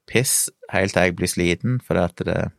piss 0.07 0.49
helt 0.69 0.93
til 0.93 1.01
jeg 1.01 1.15
blir 1.15 1.27
sliten, 1.27 1.79
for 1.79 1.95
at 1.95 2.15
det 2.17 2.51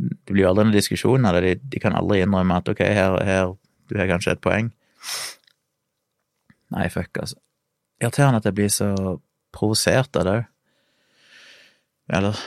Det 0.00 0.32
blir 0.32 0.44
jo 0.44 0.50
aldri 0.52 0.66
noen 0.66 0.76
diskusjon 0.76 1.28
av 1.28 1.36
det, 1.42 1.58
de, 1.60 1.80
kan 1.82 1.96
aldri 1.96 2.22
innrømme 2.24 2.56
at 2.56 2.70
ok, 2.72 2.80
her, 2.86 3.18
her 3.26 3.52
du 3.90 3.96
har 3.98 4.08
kanskje 4.08 4.36
et 4.36 4.42
poeng. 4.44 4.70
Nei, 6.70 6.86
fuck, 6.92 7.10
altså. 7.18 7.40
Irriterende 8.00 8.40
at 8.40 8.46
jeg 8.48 8.56
blir 8.56 8.70
så 8.72 8.90
provosert 9.52 10.16
av 10.16 10.26
det 10.26 10.36
òg. 10.38 10.46
Eller 12.10 12.38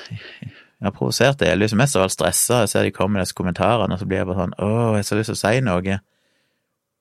har 0.84 0.92
provosert 0.96 1.40
det. 1.40 1.48
Jeg 1.48 1.60
liksom 1.60 1.80
mest 1.80 1.96
av 1.96 2.06
alt 2.06 2.16
stressa. 2.16 2.64
Jeg 2.64 2.72
ser 2.72 2.88
de 2.88 2.92
kommer 2.96 3.20
med 3.20 3.28
disse 3.28 3.38
kommentarene, 3.38 3.94
og 3.94 4.00
så 4.00 4.08
blir 4.08 4.22
jeg 4.22 4.30
bare 4.30 4.42
sånn 4.42 4.56
Å, 4.58 4.72
jeg 4.96 5.04
har 5.04 5.08
så 5.08 5.20
lyst 5.20 5.32
til 5.32 5.38
å 5.38 5.42
si 5.42 5.62
noe. 5.64 6.00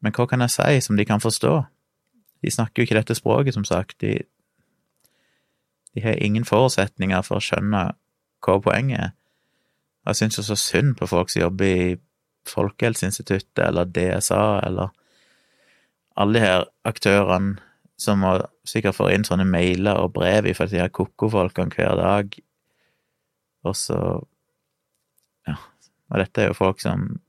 Men 0.02 0.16
hva 0.16 0.26
kan 0.30 0.44
jeg 0.44 0.54
si 0.54 0.84
som 0.86 0.98
de 0.98 1.06
kan 1.06 1.22
forstå? 1.22 1.54
De 2.42 2.50
snakker 2.50 2.82
jo 2.82 2.88
ikke 2.88 2.98
dette 2.98 3.16
språket, 3.18 3.54
som 3.54 3.66
sagt. 3.66 3.98
De, 4.02 4.16
de 5.94 6.04
har 6.04 6.18
ingen 6.18 6.46
forutsetninger 6.46 7.26
for 7.26 7.38
å 7.38 7.44
skjønne 7.44 7.82
hva 8.42 8.56
poenget 8.62 8.98
er. 8.98 9.12
Jeg 10.06 10.18
syns 10.18 10.38
jo 10.38 10.44
så 10.46 10.56
synd 10.58 10.96
på 10.98 11.06
folk 11.06 11.30
som 11.30 11.44
jobber 11.44 11.66
i 11.66 11.96
Folkehelseinstituttet 12.48 13.62
eller 13.62 13.86
DSA 13.86 14.60
eller 14.66 14.88
alle 16.18 16.34
de 16.34 16.42
her 16.42 16.64
aktørene 16.84 17.60
som 18.00 18.18
må 18.24 18.32
sikkert 18.66 18.96
få 18.98 19.12
inn 19.14 19.24
sånne 19.24 19.46
mailer 19.46 20.00
og 20.02 20.14
brev 20.16 20.48
fra 20.58 20.66
de 20.66 20.80
her 20.80 20.90
ko-ko-folkene 20.90 21.74
hver 21.76 21.94
dag 22.00 22.40
og 23.62 23.76
så 23.76 23.98
Ja. 25.48 25.54
Og 26.10 26.18
dette 26.18 26.42
er 26.42 26.46
jo 26.50 26.54
folk 26.54 26.80
som 26.80 27.20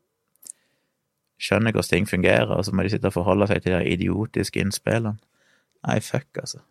skjønner 1.41 1.71
hvordan 1.73 1.89
ting 1.89 2.09
fungerer, 2.09 2.51
og 2.51 2.65
så 2.65 2.71
må 2.75 2.83
de 2.83 2.91
sitte 2.93 3.09
og 3.09 3.15
forholde 3.15 3.47
seg 3.47 3.63
til 3.63 3.73
de 3.73 3.89
idiotiske 3.89 4.59
innspillene. 4.59 5.17
Nei, 5.87 5.99
fuck, 5.99 6.29
altså. 6.37 6.61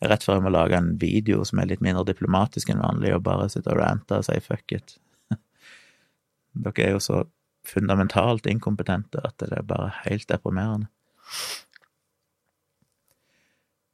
Rett 0.00 0.24
før 0.24 0.38
jeg 0.38 0.44
må 0.46 0.52
lage 0.54 0.78
en 0.78 0.94
video 1.00 1.44
som 1.44 1.60
er 1.60 1.68
litt 1.68 1.82
mindre 1.84 2.06
diplomatisk 2.08 2.70
enn 2.72 2.80
vanlig, 2.80 3.12
og 3.14 3.24
bare 3.26 3.50
sitte 3.52 3.72
og 3.74 3.82
rante 3.82 4.20
og 4.20 4.24
si 4.24 4.38
fuck 4.44 4.72
it. 4.76 4.96
Dere 6.64 6.86
er 6.86 6.94
jo 6.96 7.02
så 7.04 7.24
fundamentalt 7.68 8.48
inkompetente 8.48 9.20
at 9.20 9.36
det 9.42 9.52
er 9.52 9.66
bare 9.68 9.92
helt 10.06 10.28
deprimerende. 10.30 10.88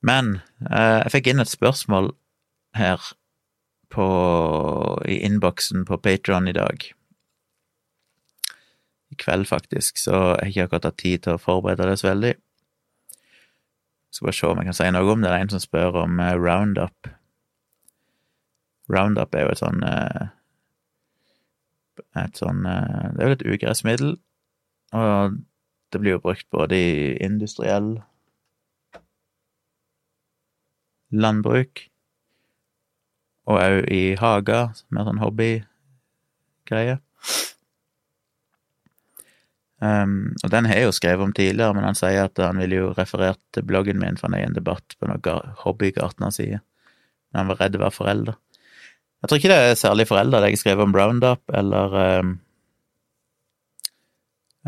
Men 0.07 0.37
eh, 0.71 1.03
jeg 1.03 1.15
fikk 1.17 1.33
inn 1.33 1.43
et 1.43 1.51
spørsmål 1.51 2.13
her 2.79 3.03
på, 3.91 4.07
i 5.09 5.19
innboksen 5.27 5.87
på 5.89 5.99
Patron 5.99 6.47
i 6.49 6.55
dag. 6.55 6.87
I 9.11 9.19
kveld, 9.19 9.49
faktisk, 9.49 9.99
så 9.99 10.13
jeg 10.13 10.39
har 10.39 10.51
ikke 10.51 10.67
akkurat 10.69 10.89
hatt 10.91 11.01
tid 11.03 11.25
til 11.25 11.37
å 11.37 11.43
forberede 11.43 11.91
det 11.91 11.99
så 12.01 12.11
veldig. 12.13 12.35
Skal 14.17 14.31
bare 14.31 14.33
se 14.33 14.49
om 14.49 14.61
jeg 14.63 14.67
kan 14.71 14.77
si 14.79 14.85
noe 14.95 15.13
om 15.13 15.21
det. 15.21 15.29
Det 15.29 15.37
er 15.37 15.43
en 15.45 15.51
som 15.53 15.61
spør 15.61 15.99
om 16.07 16.21
uh, 16.23 16.33
Roundup. 16.41 17.09
Roundup 18.89 19.35
er 19.37 19.45
jo 19.45 19.51
et 19.53 19.61
sånn 19.61 19.83
uh, 19.85 20.29
Et 22.17 22.41
sånn 22.41 22.63
uh, 22.65 23.11
Det 23.13 23.21
er 23.21 23.29
jo 23.29 23.37
et 23.37 23.45
ugressmiddel, 23.53 24.15
og 24.97 25.37
det 25.93 26.01
blir 26.01 26.17
jo 26.17 26.23
brukt 26.25 26.49
både 26.55 26.79
i 26.79 26.95
industriell 27.25 27.91
landbruk 31.13 31.85
og 33.47 33.61
òg 33.61 33.91
i 33.93 34.03
hager, 34.19 34.73
mer 34.91 35.07
sånn 35.07 35.21
hobbygreie. 35.23 36.97
Um, 39.77 40.33
og 40.41 40.51
den 40.55 40.65
har 40.65 40.79
jeg 40.79 40.89
jo 40.89 40.95
skrevet 40.97 41.25
om 41.27 41.35
tidligere, 41.37 41.75
men 41.77 41.85
han 41.85 41.99
sier 41.99 42.31
at 42.31 42.41
han 42.41 42.61
ville 42.63 42.79
jo 42.79 42.95
referert 42.97 43.41
til 43.53 43.67
bloggen 43.69 44.01
min, 44.01 44.17
for 44.17 44.31
han 44.31 44.39
er 44.39 44.47
i 44.47 44.49
en 44.49 44.57
debatt 44.57 44.97
på 44.97 45.09
noe 45.11 45.37
hobbygartnerside. 45.65 46.63
Men 47.31 47.43
han 47.43 47.51
var 47.53 47.61
redd 47.61 47.77
å 47.77 47.85
være 47.85 47.97
forelder. 47.97 48.41
Jeg 49.21 49.31
tror 49.31 49.41
ikke 49.41 49.53
det 49.53 49.61
er 49.61 49.79
særlig 49.81 50.09
forelder, 50.09 50.41
det 50.41 50.51
jeg 50.53 50.59
har 50.59 50.63
skrevet 50.65 50.87
om 50.87 50.97
Roundup, 50.97 51.43
eller 51.61 51.97
um, 52.23 52.35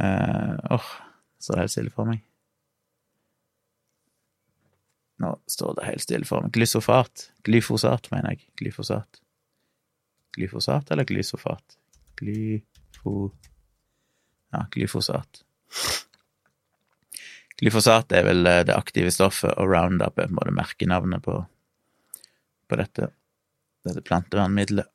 uh, 0.02 0.54
oh, 0.76 0.90
så 1.38 1.54
det 1.54 1.64
helt 1.64 1.76
stille 1.76 1.94
for 1.94 2.10
meg. 2.10 2.24
Nå 5.18 5.32
står 5.50 5.74
det 5.78 5.88
helt 5.88 6.04
stille 6.04 6.28
for 6.28 6.44
meg. 6.44 6.52
Glysofat. 6.54 7.28
Glyfosat, 7.46 8.10
mener 8.12 8.36
jeg. 8.36 8.44
Glyfosat. 8.60 9.20
Glyfosat 10.36 10.92
eller 10.94 11.08
glysofat? 11.08 11.78
Glyfo... 12.20 13.30
Ja, 14.54 14.64
glyfosat. 14.72 15.42
Glyfosat 17.58 18.12
er 18.14 18.26
vel 18.28 18.46
eh, 18.46 18.64
det 18.68 18.76
aktive 18.76 19.12
stoffet, 19.14 19.52
og 19.58 19.72
Roundup 19.72 20.18
er 20.18 20.28
på 20.28 20.30
en 20.30 20.38
måte 20.38 20.54
merkenavnet 20.54 21.24
på, 21.24 21.40
på 22.68 22.78
dette, 22.78 23.10
dette 23.86 24.04
plantevernmiddelet. 24.06 24.88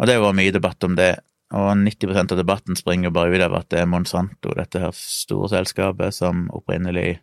Og 0.00 0.08
det 0.08 0.16
har 0.16 0.24
vært 0.24 0.40
mye 0.40 0.54
debatt 0.54 0.88
om 0.88 0.96
det, 0.98 1.12
og 1.52 1.68
90% 1.76 2.32
av 2.32 2.40
debatten 2.40 2.78
springer 2.78 3.12
bare 3.12 3.36
ut 3.36 3.44
av 3.44 3.58
at 3.58 3.68
det 3.70 3.82
er 3.82 3.90
Monsanto, 3.92 4.54
dette 4.56 4.80
her 4.80 4.94
store 4.96 5.50
selskapet 5.52 6.16
som 6.16 6.46
opprinnelig 6.56 7.20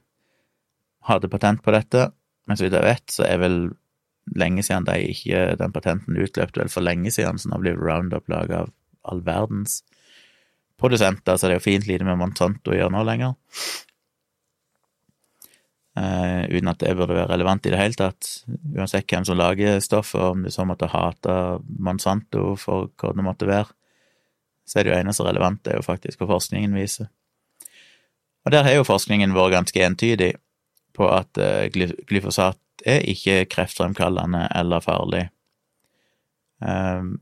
hadde 1.10 1.32
patent 1.32 1.64
på 1.66 1.74
dette, 1.74 2.12
men 2.46 2.58
så 2.58 2.68
vidt 2.68 2.78
jeg 2.78 2.86
vet, 2.86 3.06
så 3.12 3.26
er 3.26 3.42
vel 3.42 3.58
lenge 4.38 4.62
siden 4.62 4.86
de 4.86 5.10
ikke 5.10 5.56
Den 5.58 5.72
patenten 5.74 6.18
utløpte 6.22 6.62
vel 6.62 6.70
for 6.70 6.86
lenge 6.86 7.10
siden, 7.14 7.40
så 7.42 7.50
nå 7.50 7.58
blir 7.64 7.80
Roundup 7.82 8.30
laga 8.30 8.64
av 8.64 8.72
all 9.10 9.24
verdens 9.26 9.80
produsenter, 10.80 11.38
så 11.38 11.48
det 11.48 11.58
er 11.58 11.60
jo 11.60 11.68
fint 11.68 11.88
lite 11.90 12.08
med 12.08 12.20
Monsanto 12.20 12.74
å 12.74 12.78
gjøre 12.78 12.94
nå 12.96 13.04
lenger. 13.08 13.36
Uh, 16.00 16.46
uten 16.48 16.70
at 16.72 16.80
det 16.80 16.94
burde 16.96 17.18
være 17.18 17.34
relevant 17.34 17.66
i 17.68 17.74
det 17.74 17.80
hele 17.82 17.98
tatt. 17.98 18.30
Uansett 18.78 19.10
hvem 19.10 19.26
som 19.28 19.40
lager 19.40 19.82
stoffet, 19.84 20.22
om 20.22 20.46
du 20.46 20.52
så 20.54 20.64
måtte 20.68 20.92
hate 20.92 21.36
Monsanto 21.82 22.54
for 22.62 22.92
hva 23.02 23.12
det 23.18 23.26
måtte 23.26 23.50
være, 23.50 23.74
så 24.70 24.80
er 24.80 24.86
det 24.86 24.94
jo 24.94 25.00
eneste 25.00 25.26
relevante 25.26 25.74
er 25.74 25.80
jo 25.80 25.88
faktisk 25.88 26.22
hva 26.22 26.30
forskningen 26.36 26.78
viser. 26.78 27.10
Og 28.46 28.54
der 28.54 28.64
har 28.64 28.78
jo 28.78 28.88
forskningen 28.88 29.34
vært 29.36 29.56
ganske 29.58 29.84
entydig 29.84 30.30
på 30.96 31.10
at 31.12 31.40
eh, 31.42 31.68
glyfosat 31.74 32.60
er 32.88 33.04
ikke 33.12 33.44
kreftfremkallende 33.52 34.46
eller 34.56 34.84
farlig. 34.84 35.26
Ehm, 36.64 37.18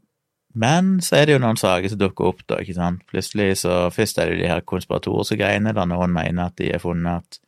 men 0.57 0.95
så 1.05 1.19
er 1.19 1.27
det 1.27 1.35
jo 1.35 1.41
noen 1.43 1.59
saker 1.59 1.91
som 1.91 1.99
dukker 2.01 2.29
opp, 2.31 2.43
da, 2.49 2.59
ikke 2.63 2.77
sant. 2.77 3.03
Plutselig 3.09 3.59
så 3.61 3.87
Først 3.93 4.17
er 4.17 4.31
det 4.31 4.39
de 4.41 4.49
her 4.49 4.63
konspiratoriske 4.65 5.37
greiene, 5.39 5.73
der 5.75 5.89
noen 5.89 6.13
mener 6.15 6.49
at 6.49 6.57
de 6.57 6.71
har 6.71 6.81
funnet 6.83 7.21
at 7.21 7.39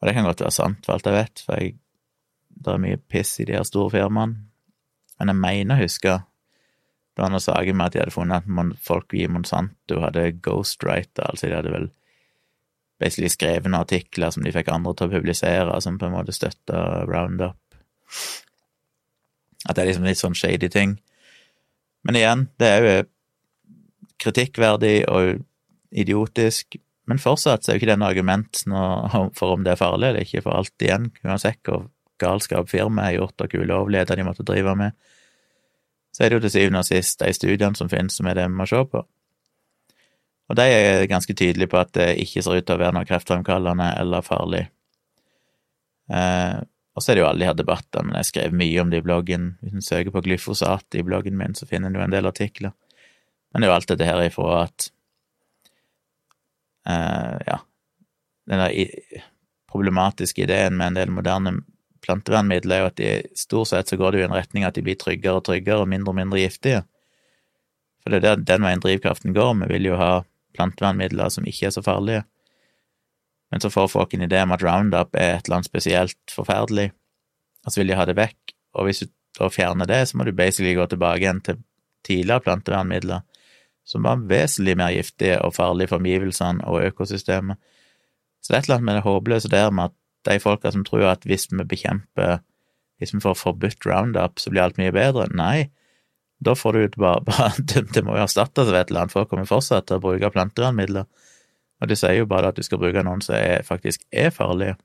Og 0.00 0.08
det 0.08 0.14
kan 0.14 0.26
godt 0.28 0.42
være 0.44 0.52
sant, 0.52 0.84
for 0.84 0.92
alt 0.92 1.06
jeg 1.08 1.16
vet, 1.16 1.42
for 1.46 1.60
jeg, 1.60 1.76
det 2.52 2.72
er 2.72 2.80
mye 2.82 2.98
piss 3.08 3.30
i 3.40 3.46
de 3.48 3.54
her 3.56 3.64
store 3.64 3.94
firmaene. 3.94 4.42
Men 5.18 5.32
jeg 5.32 5.40
mener 5.40 5.76
å 5.78 5.86
huske 5.86 6.18
det 7.16 7.24
var 7.24 7.30
noen 7.32 7.40
saker 7.40 7.72
med 7.72 7.86
at 7.86 7.94
de 7.94 8.00
hadde 8.02 8.12
funnet 8.12 8.44
at 8.44 8.72
folk 8.84 9.14
i 9.16 9.22
Monsanto 9.32 10.02
hadde 10.02 10.34
ghostwriter, 10.44 11.24
altså 11.24 11.48
de 11.48 11.56
hadde 11.56 11.72
vel 11.72 11.86
basically 13.00 13.30
skrevet 13.32 13.70
noen 13.70 13.86
artikler 13.86 14.34
som 14.34 14.44
de 14.44 14.52
fikk 14.52 14.68
andre 14.68 14.92
til 14.92 15.08
å 15.08 15.14
publisere, 15.14 15.80
som 15.80 15.96
på 15.96 16.10
en 16.10 16.12
måte 16.12 16.34
støtta 16.36 17.06
Roundup. 17.08 17.56
At 19.64 19.78
det 19.78 19.82
er 19.82 19.88
liksom 19.88 20.04
litt 20.04 20.20
sånn 20.20 20.36
shady 20.36 20.68
ting. 20.72 20.98
Men 22.06 22.18
igjen, 22.18 22.46
det 22.60 22.70
er 22.70 22.84
jo 22.86 22.96
kritikkverdig 24.22 24.96
og 25.10 25.42
idiotisk, 25.96 26.78
men 27.06 27.20
fortsatt 27.22 27.64
så 27.64 27.72
er 27.72 27.76
jo 27.76 27.82
ikke 27.82 27.90
det 27.92 27.98
noe 28.00 28.12
argument 28.14 28.62
for 29.36 29.52
om 29.54 29.66
det 29.66 29.74
er 29.74 29.80
farlig 29.80 30.10
eller 30.10 30.26
ikke, 30.26 30.42
for 30.44 30.58
alt 30.58 30.82
igjen, 30.82 31.10
uansett 31.24 31.60
hvor 31.66 31.86
galskap 32.22 32.70
firmaet 32.70 33.10
har 33.10 33.18
gjort 33.18 33.44
og 33.44 33.52
hvor 33.52 33.66
ulovligheter 33.66 34.18
de 34.18 34.26
måtte 34.26 34.46
drive 34.46 34.74
med, 34.78 34.96
så 36.14 36.24
er 36.24 36.32
det 36.32 36.38
jo 36.38 36.46
til 36.46 36.54
syvende 36.54 36.80
og 36.80 36.88
sist 36.88 37.20
de 37.20 37.32
studiene 37.36 37.76
som 37.78 37.90
finnes, 37.92 38.16
som 38.16 38.28
er 38.30 38.38
det 38.38 38.46
vi 38.48 38.56
må 38.56 38.66
se 38.70 38.80
på. 38.88 39.02
Og 40.46 40.56
de 40.56 40.64
er 40.70 41.08
ganske 41.10 41.34
tydelige 41.34 41.70
på 41.70 41.78
at 41.80 41.92
det 41.96 42.08
ikke 42.22 42.42
ser 42.44 42.60
ut 42.60 42.66
til 42.66 42.76
å 42.76 42.80
være 42.80 42.94
noe 42.96 43.08
kreftfremkallende 43.08 43.90
eller 44.00 44.24
farlig. 44.24 44.62
Eh, 46.06 46.58
og 46.96 47.04
så 47.04 47.12
er 47.12 47.18
det 47.18 47.22
jo 47.22 47.28
alle 47.28 47.44
de 47.44 47.48
her 47.50 47.56
debattene, 47.58 48.08
men 48.08 48.16
jeg 48.16 48.30
skrev 48.30 48.54
mye 48.56 48.80
om 48.80 48.90
det 48.92 49.02
i 49.02 49.04
bloggen. 49.04 49.50
Hvis 49.60 49.74
du 49.76 49.84
søker 49.84 50.14
på 50.14 50.22
glyfosat 50.24 50.96
i 50.96 51.04
bloggen 51.04 51.36
min, 51.36 51.54
så 51.54 51.68
finner 51.68 51.92
du 51.92 52.00
en 52.00 52.14
del 52.14 52.28
artikler. 52.28 52.72
Men 53.52 53.60
det 53.60 53.68
er 53.68 53.72
jo 53.72 53.76
alt 53.76 53.90
dette 53.92 54.08
her 54.08 54.22
ifra 54.24 54.62
at 54.62 54.86
uh, 56.88 57.36
Ja, 57.44 57.58
den 58.48 58.62
der 58.62 59.20
problematiske 59.68 60.46
ideen 60.46 60.78
med 60.78 60.94
en 60.94 60.98
del 61.02 61.12
moderne 61.12 61.58
plantevernmidler, 62.06 62.76
er 62.76 62.84
jo 62.84 62.90
at 62.90 63.00
de 63.00 63.10
stort 63.36 63.72
sett 63.72 63.90
så 63.90 63.98
går 64.00 64.14
det 64.14 64.22
jo 64.22 64.26
i 64.26 64.28
en 64.30 64.38
retning 64.38 64.64
at 64.64 64.78
de 64.78 64.84
blir 64.86 64.96
tryggere 64.96 65.40
og 65.40 65.44
tryggere 65.48 65.82
og 65.82 65.90
mindre 65.90 66.14
og 66.14 66.20
mindre 66.20 66.40
giftige. 66.40 66.84
For 68.00 68.14
det 68.14 68.22
er 68.22 68.24
der 68.28 68.46
den 68.54 68.64
veien 68.64 68.80
drivkraften 68.80 69.36
går. 69.36 69.52
Vi 69.66 69.72
vil 69.74 69.90
jo 69.90 70.00
ha 70.00 70.10
plantevernmidler 70.56 71.28
som 71.34 71.44
ikke 71.44 71.68
er 71.68 71.76
så 71.76 71.84
farlige. 71.84 72.24
Men 73.52 73.62
så 73.62 73.70
får 73.70 73.92
folk 73.92 74.14
en 74.14 74.26
idé 74.26 74.40
om 74.42 74.54
at 74.54 74.64
Roundup 74.64 75.14
er 75.14 75.36
et 75.36 75.46
eller 75.46 75.60
annet 75.60 75.70
spesielt 75.70 76.34
forferdelig, 76.34 76.90
og 77.64 77.72
så 77.72 77.80
vil 77.80 77.92
de 77.92 77.98
ha 77.98 78.06
det 78.08 78.16
vekk. 78.18 78.54
Og 78.76 78.88
hvis 78.88 79.04
du 79.04 79.12
da 79.38 79.48
fjerner 79.52 79.88
det, 79.88 80.00
så 80.08 80.16
må 80.16 80.24
du 80.24 80.32
basically 80.32 80.74
gå 80.76 80.86
tilbake 80.90 81.22
igjen 81.22 81.42
til 81.44 81.60
tidligere 82.06 82.44
plantevernmidler, 82.46 83.24
som 83.86 84.06
var 84.06 84.22
vesentlig 84.30 84.76
mer 84.78 84.94
giftige 84.94 85.38
og 85.44 85.54
farlige 85.54 85.92
for 85.92 86.00
omgivelsene 86.00 86.64
og 86.66 86.86
økosystemet. 86.88 87.60
Så 88.40 88.50
det 88.50 88.56
er 88.56 88.62
et 88.62 88.68
eller 88.68 88.78
annet 88.78 88.88
med 88.88 88.98
det 88.98 89.06
håpløse 89.06 89.52
der 89.52 89.70
med 89.74 89.90
at 89.90 89.96
de 90.26 90.42
folka 90.42 90.72
som 90.74 90.84
tror 90.86 91.06
at 91.10 91.26
hvis 91.26 91.48
vi 91.52 91.64
bekjemper 91.64 92.38
Hvis 92.96 93.12
vi 93.12 93.20
får 93.20 93.34
forbudt 93.36 93.84
Roundup, 93.84 94.38
så 94.40 94.48
blir 94.48 94.62
alt 94.62 94.78
mye 94.80 94.88
bedre. 94.88 95.26
Nei, 95.28 95.68
da 96.40 96.54
får 96.56 96.72
du 96.72 96.94
bare, 96.96 97.20
bare 97.28 97.84
Det 97.92 98.02
må 98.04 98.14
jo 98.16 98.22
erstattes 98.22 98.70
av 98.70 98.74
et 98.74 98.88
eller 98.88 99.02
annet, 99.02 99.12
folk 99.12 99.28
kommer 99.28 99.44
fortsatt 99.44 99.84
til 99.86 99.98
å 99.98 100.00
bruke 100.00 100.30
plantevernmidler. 100.32 101.04
Og 101.80 101.90
de 101.90 101.96
sier 101.98 102.20
jo 102.20 102.28
bare 102.30 102.50
at 102.50 102.56
du 102.56 102.64
skal 102.64 102.80
bruke 102.80 103.02
noen 103.04 103.22
som 103.24 103.36
faktisk 103.66 104.04
er 104.12 104.30
farlige. 104.32 104.76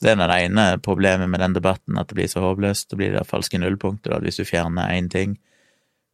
Så 0.00 0.06
det 0.06 0.14
er 0.14 0.30
det 0.30 0.36
ene 0.46 0.66
problemet 0.80 1.28
med 1.28 1.42
den 1.42 1.52
debatten, 1.56 1.98
at 1.98 2.08
det 2.08 2.16
blir 2.16 2.28
så 2.30 2.40
håpløst. 2.40 2.88
Det 2.88 2.96
blir 2.96 3.12
det 3.12 3.26
falske 3.28 3.58
nullpunktet, 3.60 4.14
at 4.14 4.24
hvis 4.24 4.38
du 4.40 4.46
fjerner 4.48 4.94
én 4.94 5.10
ting, 5.12 5.34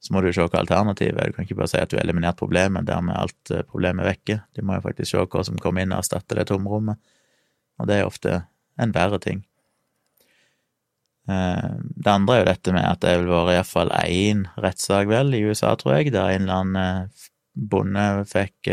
så 0.02 0.14
må 0.14 0.22
du 0.22 0.32
se 0.32 0.42
hva 0.42 0.60
alternativet 0.60 1.20
er. 1.20 1.30
Du 1.30 1.36
kan 1.36 1.46
ikke 1.46 1.58
bare 1.60 1.70
si 1.70 1.78
at 1.80 1.92
du 1.92 1.98
har 1.98 2.04
eliminert 2.04 2.38
problemet, 2.40 2.86
dermed 2.88 3.14
er 3.14 3.26
alt 3.26 3.52
eh, 3.54 3.62
problemet 3.66 4.08
vekke. 4.08 4.40
Du 4.56 4.64
må 4.66 4.78
jo 4.78 4.84
faktisk 4.88 5.12
se 5.12 5.22
hva 5.22 5.44
som 5.46 5.60
kommer 5.62 5.84
inn 5.84 5.94
og 5.94 6.02
erstatter 6.02 6.40
det 6.40 6.48
tomrommet, 6.50 6.98
og 7.78 7.86
det 7.90 8.00
er 8.00 8.08
ofte 8.08 8.40
en 8.80 8.94
verre 8.94 9.20
ting. 9.22 9.44
Eh, 11.30 11.70
det 11.80 12.12
andre 12.12 12.36
er 12.36 12.42
jo 12.42 12.50
dette 12.50 12.75
med 12.76 12.86
at 12.86 13.02
det 13.02 13.16
vil 13.20 13.32
være 13.32 13.56
iallfall 13.56 13.94
én 14.02 14.44
rettssak, 14.62 15.08
vel, 15.10 15.34
i 15.34 15.42
USA, 15.46 15.75
tror 15.78 15.98
jeg, 15.98 16.14
der 16.14 16.34
en 16.34 16.46
eller 16.46 16.60
annen 16.60 16.82
eh, 16.82 17.25
bonde 17.56 18.04
fikk 18.28 18.70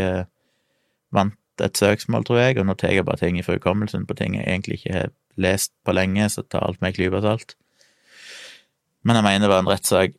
vant 1.14 1.62
et 1.62 1.78
søksmål, 1.78 2.24
tror 2.26 2.40
jeg, 2.40 2.58
og 2.58 2.66
nå 2.68 2.74
tar 2.78 2.92
jeg 2.92 3.06
bare 3.06 3.20
ting 3.22 3.38
fra 3.46 3.56
hukommelsen 3.56 4.06
på 4.08 4.16
ting 4.18 4.36
jeg 4.36 4.46
egentlig 4.48 4.80
ikke 4.80 4.96
har 4.96 5.12
lest 5.40 5.72
på 5.86 5.94
lenge, 5.94 6.28
så 6.30 6.42
tar 6.42 6.66
alt 6.66 6.82
meg 6.82 6.96
klype 6.96 7.22
salt. 7.24 7.56
Men 9.04 9.18
jeg 9.18 9.26
mener 9.26 9.46
det 9.46 9.52
var 9.52 9.64
en 9.64 9.70
rettssak 9.70 10.16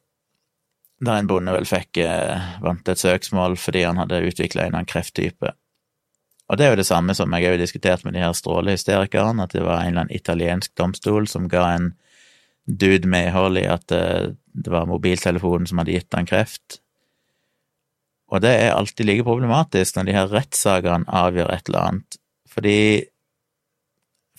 der 1.06 1.20
en 1.20 1.28
bonde 1.28 1.52
vel 1.52 1.68
fikk 1.68 2.00
eh, 2.02 2.50
vant 2.64 2.88
et 2.90 3.02
søksmål 3.02 3.58
fordi 3.60 3.84
han 3.84 4.00
hadde 4.00 4.24
utvikla 4.30 4.66
en 4.66 4.78
annen 4.78 4.90
krefttype. 4.90 5.52
Og 6.46 6.60
det 6.60 6.66
er 6.66 6.74
jo 6.76 6.80
det 6.80 6.88
samme 6.88 7.16
som 7.18 7.34
jeg 7.34 7.50
har 7.50 7.60
diskutert 7.60 8.06
med 8.06 8.14
de 8.16 8.22
her 8.22 8.36
strålehysterikerne, 8.38 9.44
at 9.44 9.56
det 9.56 9.64
var 9.66 9.82
en 9.82 9.92
eller 9.92 10.06
annen 10.06 10.16
italiensk 10.16 10.76
domstol 10.78 11.28
som 11.28 11.50
ga 11.50 11.66
en 11.74 11.92
dude 12.66 13.10
medhold 13.10 13.60
i 13.60 13.66
at 13.70 13.92
eh, 13.92 14.32
det 14.56 14.72
var 14.72 14.88
mobiltelefonen 14.90 15.68
som 15.68 15.82
hadde 15.82 15.98
gitt 15.98 16.16
han 16.16 16.30
kreft, 16.30 16.80
og 18.36 18.42
det 18.44 18.52
er 18.52 18.74
alltid 18.76 19.08
like 19.08 19.26
problematisk 19.26 19.96
når 19.96 20.08
de 20.08 20.16
her 20.16 20.32
rettssakene 20.32 21.08
avgjør 21.24 21.54
et 21.54 21.70
eller 21.70 21.84
annet, 21.90 22.18
fordi 22.52 22.80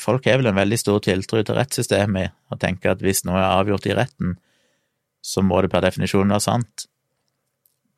folk 0.00 0.26
har 0.28 0.40
vel 0.40 0.50
en 0.50 0.58
veldig 0.58 0.78
stor 0.80 1.00
tiltro 1.04 1.40
til 1.40 1.56
rettssystemet 1.56 2.34
og 2.52 2.60
tenker 2.60 2.92
at 2.92 3.04
hvis 3.04 3.24
noe 3.24 3.40
er 3.40 3.54
avgjort 3.62 3.88
i 3.88 3.96
retten, 3.96 4.36
så 5.24 5.42
må 5.42 5.62
det 5.64 5.72
per 5.72 5.84
definisjon 5.86 6.30
være 6.30 6.44
sant. 6.44 6.86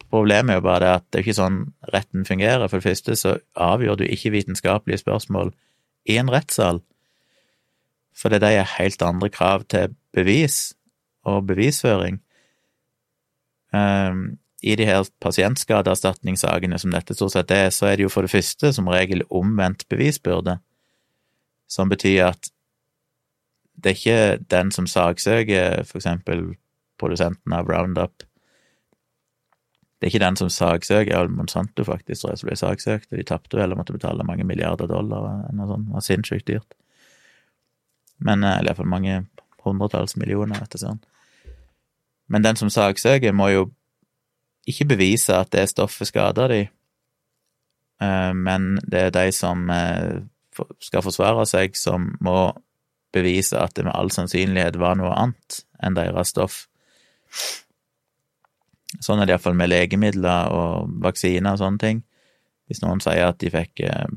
Problemet 0.08 0.54
er 0.54 0.60
jo 0.60 0.64
bare 0.64 0.80
det 0.84 0.92
at 0.94 1.06
det 1.08 1.18
er 1.18 1.26
ikke 1.26 1.36
sånn 1.36 1.58
retten 1.92 2.24
fungerer. 2.24 2.64
For 2.70 2.80
det 2.80 2.86
første 2.86 3.16
så 3.18 3.34
avgjør 3.60 3.98
du 4.00 4.06
ikke 4.06 4.32
vitenskapelige 4.32 5.02
spørsmål 5.02 5.52
i 6.08 6.16
en 6.16 6.30
rettssal, 6.32 6.80
for 8.16 8.32
det 8.32 8.42
er 8.42 8.76
helt 8.78 9.02
andre 9.04 9.28
krav 9.30 9.66
til 9.70 9.92
bevis 10.16 10.72
og 11.28 11.44
bevisføring. 11.50 12.22
Um, 13.74 14.38
i 14.62 14.74
de 14.76 14.86
her 14.88 15.06
pasientskadeerstatningssakene 15.22 16.78
som 16.78 16.94
dette 16.94 17.14
stort 17.14 17.36
sett 17.36 17.52
er, 17.54 17.68
så 17.70 17.90
er 17.90 17.98
det 17.98 18.08
jo 18.08 18.12
for 18.12 18.26
det 18.26 18.32
første 18.32 18.72
som 18.74 18.90
regel 18.90 19.22
omvendt 19.30 19.86
bevisbyrde, 19.90 20.58
som 21.70 21.90
betyr 21.92 22.32
at 22.32 22.50
det 23.78 23.92
er 23.92 23.98
ikke 23.98 24.46
den 24.50 24.72
som 24.74 24.88
saksøker, 24.90 25.84
for 25.86 26.00
eksempel 26.00 26.48
produsenten 26.98 27.54
av 27.54 27.68
Roundup, 27.70 28.24
det 29.98 30.06
er 30.06 30.12
ikke 30.12 30.24
den 30.24 30.38
som 30.38 30.50
saksøker, 30.50 31.10
ja, 31.10 31.22
Monsanto 31.30 31.84
faktisk, 31.86 32.22
tror 32.22 32.32
jeg, 32.32 32.40
som 32.40 32.48
ble 32.48 32.58
saksøkt, 32.58 33.08
og 33.12 33.18
de 33.18 33.26
tapte 33.26 33.62
og 33.62 33.78
måtte 33.78 33.94
betale 33.94 34.26
mange 34.26 34.46
milliarder 34.46 34.90
dollar 34.90 35.26
eller 35.26 35.56
noe 35.58 35.70
sånt, 35.70 35.88
det 35.88 35.94
var 35.96 36.06
sinnssykt 36.06 36.50
dyrt. 36.50 36.76
Men, 38.18 38.42
i 38.42 38.50
hvert 38.50 38.72
iallfall 38.72 38.90
mange 38.90 39.24
hundretalls 39.66 40.14
millioner, 40.18 40.58
vet 40.58 40.74
du 40.74 40.82
sånn. 40.82 41.02
Men 42.30 42.46
den 42.46 42.58
som 42.60 42.70
saksøker, 42.70 43.34
må 43.34 43.50
jo 43.50 43.66
ikke 44.68 44.88
bevise 44.94 45.36
at 45.36 45.52
det 45.54 45.68
stoffet 45.70 46.10
skader 46.10 46.52
de, 46.52 46.62
eh, 48.04 48.32
men 48.36 48.74
det 48.84 49.06
er 49.08 49.14
de 49.14 49.28
som 49.34 49.68
eh, 49.72 50.20
skal 50.82 51.04
forsvare 51.04 51.46
seg, 51.48 51.76
som 51.78 52.10
må 52.24 52.50
bevise 53.14 53.56
at 53.58 53.74
det 53.76 53.86
med 53.86 53.96
all 53.96 54.10
sannsynlighet 54.12 54.76
var 54.80 54.98
noe 54.98 55.14
annet 55.16 55.62
enn 55.82 55.96
deres 55.96 56.34
stoff. 56.34 56.66
Sånn 59.04 59.20
er 59.20 59.28
det 59.28 59.36
iallfall 59.36 59.56
med 59.56 59.70
legemidler 59.70 60.52
og 60.52 60.94
vaksiner 61.04 61.54
og 61.54 61.62
sånne 61.62 61.82
ting. 61.82 62.00
Hvis 62.68 62.82
noen 62.84 63.00
sier 63.04 63.30
at 63.30 63.38
de 63.40 63.52
fikk 63.52 63.84
eh, 63.86 64.08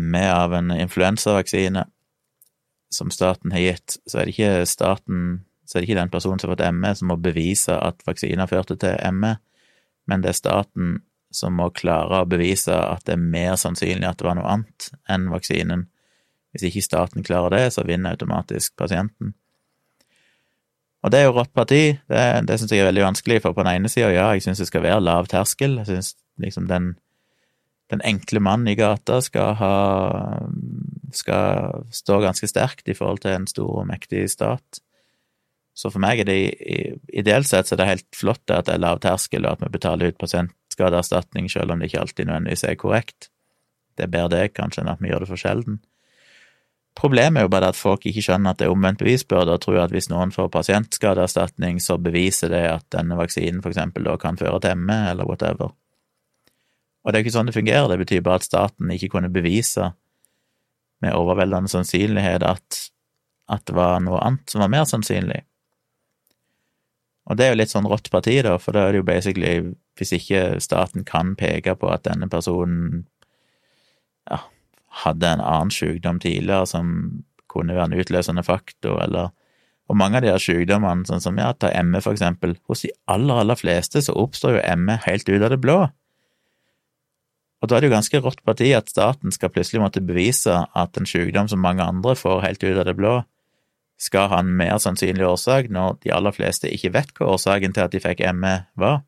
ME 0.00 0.24
av 0.30 0.54
en 0.56 0.72
influensavaksine 0.74 1.84
som 2.94 3.10
staten 3.10 3.52
har 3.54 3.62
gitt, 3.62 3.98
så 4.06 4.20
er 4.20 4.26
det 4.26 4.34
ikke 4.34 4.68
staten 4.70 5.24
så 5.64 5.76
er 5.76 5.82
det 5.82 5.88
ikke 5.88 6.00
den 6.00 6.12
personen 6.12 6.40
som 6.40 6.50
har 6.50 6.56
fått 6.56 6.76
ME, 6.76 6.92
som 6.94 7.10
må 7.10 7.16
bevise 7.20 7.76
at 7.76 8.04
vaksina 8.06 8.46
førte 8.50 8.76
til 8.80 8.96
ME, 9.16 9.36
men 10.10 10.24
det 10.24 10.32
er 10.32 10.38
staten 10.38 10.98
som 11.34 11.56
må 11.58 11.70
klare 11.74 12.22
å 12.22 12.28
bevise 12.30 12.74
at 12.74 13.06
det 13.08 13.16
er 13.16 13.22
mer 13.22 13.56
sannsynlig 13.58 14.06
at 14.06 14.20
det 14.20 14.26
var 14.28 14.36
noe 14.38 14.50
annet 14.50 14.90
enn 15.10 15.30
vaksinen. 15.32 15.88
Hvis 16.54 16.68
ikke 16.68 16.84
staten 16.86 17.26
klarer 17.26 17.56
det, 17.56 17.64
så 17.74 17.82
vinner 17.86 18.14
automatisk 18.14 18.76
pasienten. 18.78 19.32
Og 21.04 21.12
det 21.12 21.20
er 21.20 21.26
jo 21.26 21.34
rått 21.36 21.52
parti, 21.52 21.82
det, 22.08 22.20
det 22.48 22.56
syns 22.60 22.72
jeg 22.72 22.84
er 22.84 22.88
veldig 22.88 23.08
vanskelig, 23.10 23.40
for 23.44 23.56
på 23.56 23.64
den 23.64 23.80
ene 23.80 23.90
sida, 23.92 24.12
ja, 24.14 24.28
jeg 24.32 24.46
syns 24.46 24.62
det 24.62 24.70
skal 24.70 24.86
være 24.86 25.02
lav 25.02 25.26
terskel, 25.28 25.76
jeg 25.82 25.90
syns 25.90 26.14
liksom 26.40 26.68
den, 26.70 26.94
den 27.92 28.04
enkle 28.06 28.40
mannen 28.40 28.70
i 28.72 28.76
gata 28.78 29.18
skal 29.24 29.58
ha 29.58 29.74
skal 31.14 31.84
stå 31.94 32.18
ganske 32.24 32.48
sterkt 32.50 32.88
i 32.88 32.96
forhold 32.96 33.20
til 33.22 33.36
en 33.36 33.46
stor 33.50 33.82
og 33.82 33.86
mektig 33.90 34.24
stat. 34.32 34.80
Så 35.74 35.90
for 35.90 36.02
meg 36.02 36.22
er 36.22 36.28
det 36.28 36.38
ideelt 37.10 37.48
sett 37.48 37.66
så 37.66 37.76
det 37.76 37.88
helt 37.88 38.06
flott 38.14 38.50
at 38.54 38.68
det 38.68 38.76
er 38.76 38.84
lav 38.84 39.00
terskel, 39.02 39.46
og 39.46 39.56
at 39.56 39.64
vi 39.64 39.72
betaler 39.74 40.12
ut 40.12 40.20
pasientskadeerstatning, 40.20 41.48
selv 41.50 41.74
om 41.74 41.82
det 41.82 41.90
ikke 41.90 42.04
alltid 42.04 42.28
nødvendigvis 42.30 42.64
er 42.68 42.78
korrekt. 42.78 43.28
Det 43.98 44.06
er 44.06 44.12
bedre 44.14 44.30
det, 44.36 44.54
kanskje, 44.54 44.84
enn 44.84 44.92
at 44.94 45.02
vi 45.02 45.10
gjør 45.10 45.24
det 45.24 45.30
for 45.32 45.40
sjelden. 45.40 45.80
Problemet 46.94 47.40
er 47.40 47.48
jo 47.48 47.50
bare 47.50 47.72
at 47.72 47.78
folk 47.78 48.04
ikke 48.06 48.22
skjønner 48.22 48.54
at 48.54 48.60
det 48.60 48.68
er 48.68 48.74
omvendt 48.74 49.00
bevisbyrde, 49.02 49.56
og 49.56 49.64
tror 49.64 49.80
at 49.82 49.94
hvis 49.94 50.06
noen 50.12 50.30
får 50.34 50.52
pasientskadeerstatning, 50.54 51.80
så 51.82 51.98
beviser 51.98 52.52
det 52.54 52.62
at 52.70 52.86
denne 52.94 53.18
vaksinen 53.18 53.62
for 53.64 53.74
eksempel 53.74 54.06
da 54.06 54.14
kan 54.20 54.38
føre 54.38 54.60
til 54.62 54.78
ME, 54.78 55.00
eller 55.10 55.26
whatever. 55.26 55.74
Og 57.02 57.12
det 57.12 57.18
er 57.18 57.26
ikke 57.26 57.34
sånn 57.34 57.50
det 57.50 57.56
fungerer, 57.56 57.90
det 57.90 57.98
betyr 58.00 58.22
bare 58.24 58.38
at 58.40 58.46
staten 58.46 58.92
ikke 58.94 59.10
kunne 59.16 59.32
bevise 59.34 59.90
med 61.02 61.18
overveldende 61.18 61.68
sannsynlighet 61.68 62.46
at, 62.46 62.78
at 63.50 63.66
det 63.66 63.74
var 63.76 63.98
noe 64.00 64.22
annet 64.22 64.54
som 64.54 64.62
var 64.62 64.70
mer 64.72 64.86
sannsynlig. 64.88 65.42
Og 67.24 67.38
det 67.38 67.46
er 67.46 67.54
jo 67.54 67.60
litt 67.62 67.72
sånn 67.72 67.88
rått 67.88 68.10
parti, 68.12 68.36
da, 68.44 68.58
for 68.60 68.76
da 68.76 68.84
er 68.84 68.94
det 68.94 69.00
jo 69.00 69.08
basically 69.08 69.54
Hvis 69.96 70.12
ikke 70.16 70.60
staten 70.60 71.06
kan 71.08 71.36
peke 71.38 71.76
på 71.78 71.88
at 71.92 72.04
denne 72.04 72.28
personen 72.28 73.06
ja, 74.28 74.40
hadde 75.04 75.30
en 75.30 75.44
annen 75.44 75.72
sykdom 75.72 76.18
tidligere 76.20 76.66
som 76.66 76.90
kunne 77.52 77.76
være 77.76 77.92
en 77.92 78.00
utløsende 78.02 78.42
faktor, 78.42 78.98
eller 79.04 79.30
Og 79.88 79.96
mange 80.00 80.16
av 80.16 80.24
de 80.24 80.32
her 80.32 80.40
sykdommene, 80.40 81.04
sånn 81.04 81.20
som 81.20 81.38
ja, 81.38 81.52
ta 81.52 81.68
ME 81.84 82.00
for 82.00 82.16
eksempel, 82.16 82.56
hos 82.68 82.86
de 82.86 82.90
aller, 83.04 83.42
aller 83.42 83.58
fleste 83.60 84.00
så 84.02 84.14
oppstår 84.16 84.56
jo 84.56 84.76
ME 84.80 84.96
helt 85.04 85.28
ut 85.28 85.42
av 85.42 85.52
det 85.52 85.60
blå. 85.60 85.76
Og 87.60 87.68
da 87.68 87.76
er 87.76 87.84
det 87.84 87.90
jo 87.90 87.94
ganske 87.94 88.20
rått 88.24 88.40
parti 88.44 88.70
at 88.76 88.88
staten 88.92 89.32
skal 89.32 89.52
plutselig 89.52 89.82
måtte 89.82 90.00
bevise 90.04 90.56
at 90.76 90.96
en 90.96 91.08
sykdom 91.08 91.48
som 91.52 91.60
mange 91.64 91.84
andre 91.84 92.16
får 92.16 92.42
helt 92.44 92.64
ut 92.64 92.78
av 92.80 92.84
det 92.88 92.96
blå, 92.96 93.12
skal 94.04 94.28
ha 94.32 94.42
en 94.42 94.52
mer 94.58 94.76
sannsynlig 94.82 95.24
årsak, 95.26 95.70
når 95.72 95.98
de 96.04 96.12
aller 96.12 96.34
fleste 96.36 96.70
ikke 96.70 96.92
vet 96.94 97.12
hva 97.16 97.34
årsaken 97.34 97.74
til 97.74 97.86
at 97.86 97.94
de 97.94 98.02
fikk 98.04 98.20
ME 98.36 98.56
var. 98.80 99.02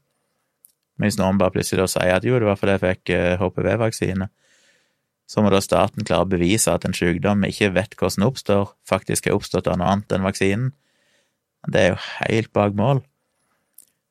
Men 0.97 1.11
hvis 1.11 1.19
noen 1.21 1.39
bare 1.41 1.53
plutselig 1.53 1.83
da 1.83 1.89
sier 1.93 2.17
at 2.17 2.25
jo, 2.25 2.39
det 2.41 2.49
var 2.49 2.57
fordi 2.57 2.77
jeg 2.77 2.85
fikk 2.85 3.15
HPV-vaksine, 3.43 4.29
eh, 4.31 4.33
så 5.27 5.43
må 5.43 5.51
da 5.51 5.59
staten 5.63 6.07
klare 6.07 6.25
å 6.25 6.31
bevise 6.31 6.71
at 6.71 6.87
en 6.87 6.95
sykdom 6.95 7.43
ikke 7.49 7.73
vet 7.75 7.97
hvordan 7.99 8.29
oppstår, 8.29 8.71
faktisk 8.89 9.27
har 9.27 9.37
oppstått 9.37 9.69
av 9.69 9.81
noe 9.81 9.91
annet 9.91 10.15
enn 10.15 10.27
vaksinen. 10.27 10.71
Det 11.67 11.83
er 11.83 11.93
jo 11.93 12.01
helt 12.21 12.53
bak 12.55 12.77
mål. 12.79 13.03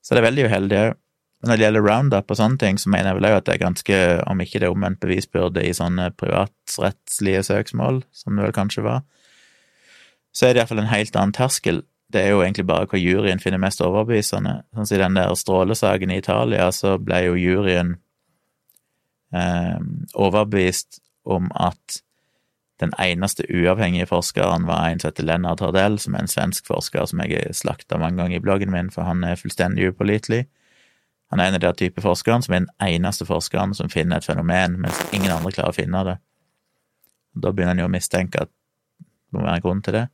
Så 0.04 0.14
det 0.14 0.22
er 0.22 0.28
veldig 0.28 0.48
uheldig 0.50 0.80
òg. 0.82 0.98
Men 1.42 1.52
når 1.52 1.60
det 1.60 1.66
gjelder 1.66 1.86
roundup 1.86 2.32
og 2.32 2.38
sånne 2.40 2.60
ting, 2.60 2.78
så 2.82 2.92
mener 2.92 3.12
jeg 3.12 3.18
vel 3.20 3.28
òg 3.30 3.38
at 3.38 3.48
det 3.48 3.54
er 3.54 3.64
ganske, 3.64 3.98
om 4.28 4.40
ikke 4.44 4.60
det 4.60 4.68
er 4.68 4.76
omvendt 4.76 5.02
bevisbyrde 5.04 5.64
i 5.64 5.74
sånne 5.78 6.10
privatrettslige 6.20 7.44
søksmål, 7.48 8.02
som 8.16 8.36
det 8.36 8.48
vel 8.48 8.56
kanskje 8.56 8.84
var, 8.86 9.04
så 10.36 10.48
er 10.48 10.54
det 10.54 10.64
iallfall 10.64 10.84
en 10.84 10.92
helt 10.92 11.16
annen 11.16 11.36
terskel. 11.36 11.84
Det 12.12 12.22
er 12.22 12.34
jo 12.34 12.42
egentlig 12.44 12.68
bare 12.68 12.88
hva 12.92 13.00
juryen 13.00 13.42
finner 13.42 13.62
mest 13.62 13.82
overbevisende. 13.84 14.60
Sånn 14.76 14.90
som 14.90 14.98
i 14.98 15.02
den 15.02 15.18
der 15.18 15.36
strålesaken 15.40 16.12
i 16.12 16.20
Italia, 16.22 16.68
så 16.76 16.98
ble 17.02 17.22
jo 17.30 17.38
juryen 17.40 17.96
eh, 19.34 19.80
overbevist 20.14 21.00
om 21.26 21.48
at 21.56 22.02
den 22.84 22.92
eneste 23.00 23.46
uavhengige 23.48 24.10
forskeren 24.12 24.68
var 24.68 24.90
en 24.90 25.00
som 25.00 25.10
heter 25.10 25.24
Lennart 25.24 25.64
Hardell, 25.64 25.96
som 26.00 26.16
er 26.16 26.26
en 26.26 26.32
svensk 26.32 26.68
forsker 26.68 27.08
som 27.08 27.24
jeg 27.24 27.56
slakta 27.56 27.98
mange 27.98 28.20
ganger 28.20 28.38
i 28.38 28.44
bloggen 28.44 28.74
min, 28.74 28.92
for 28.92 29.08
han 29.08 29.24
er 29.24 29.40
fullstendig 29.40 29.88
upålitelig. 29.94 30.44
Han 31.32 31.40
er 31.40 31.50
en 31.50 31.58
av 31.58 31.64
de 31.64 31.72
type 31.80 32.04
forskeren 32.04 32.44
som 32.44 32.54
er 32.54 32.66
den 32.66 32.74
eneste 32.84 33.26
forskeren 33.26 33.74
som 33.74 33.90
finner 33.90 34.20
et 34.20 34.28
fenomen, 34.28 34.76
mens 34.84 35.00
ingen 35.16 35.32
andre 35.32 35.54
klarer 35.56 35.72
å 35.72 35.78
finne 35.80 36.04
det. 36.06 36.18
Da 37.36 37.52
begynner 37.52 37.78
en 37.78 37.86
jo 37.86 37.88
å 37.88 37.96
mistenke 37.96 38.44
at 38.44 38.52
det 38.52 39.40
må 39.40 39.48
være 39.48 39.62
en 39.62 39.66
grunn 39.66 39.82
til 39.84 39.98
det. 39.98 40.06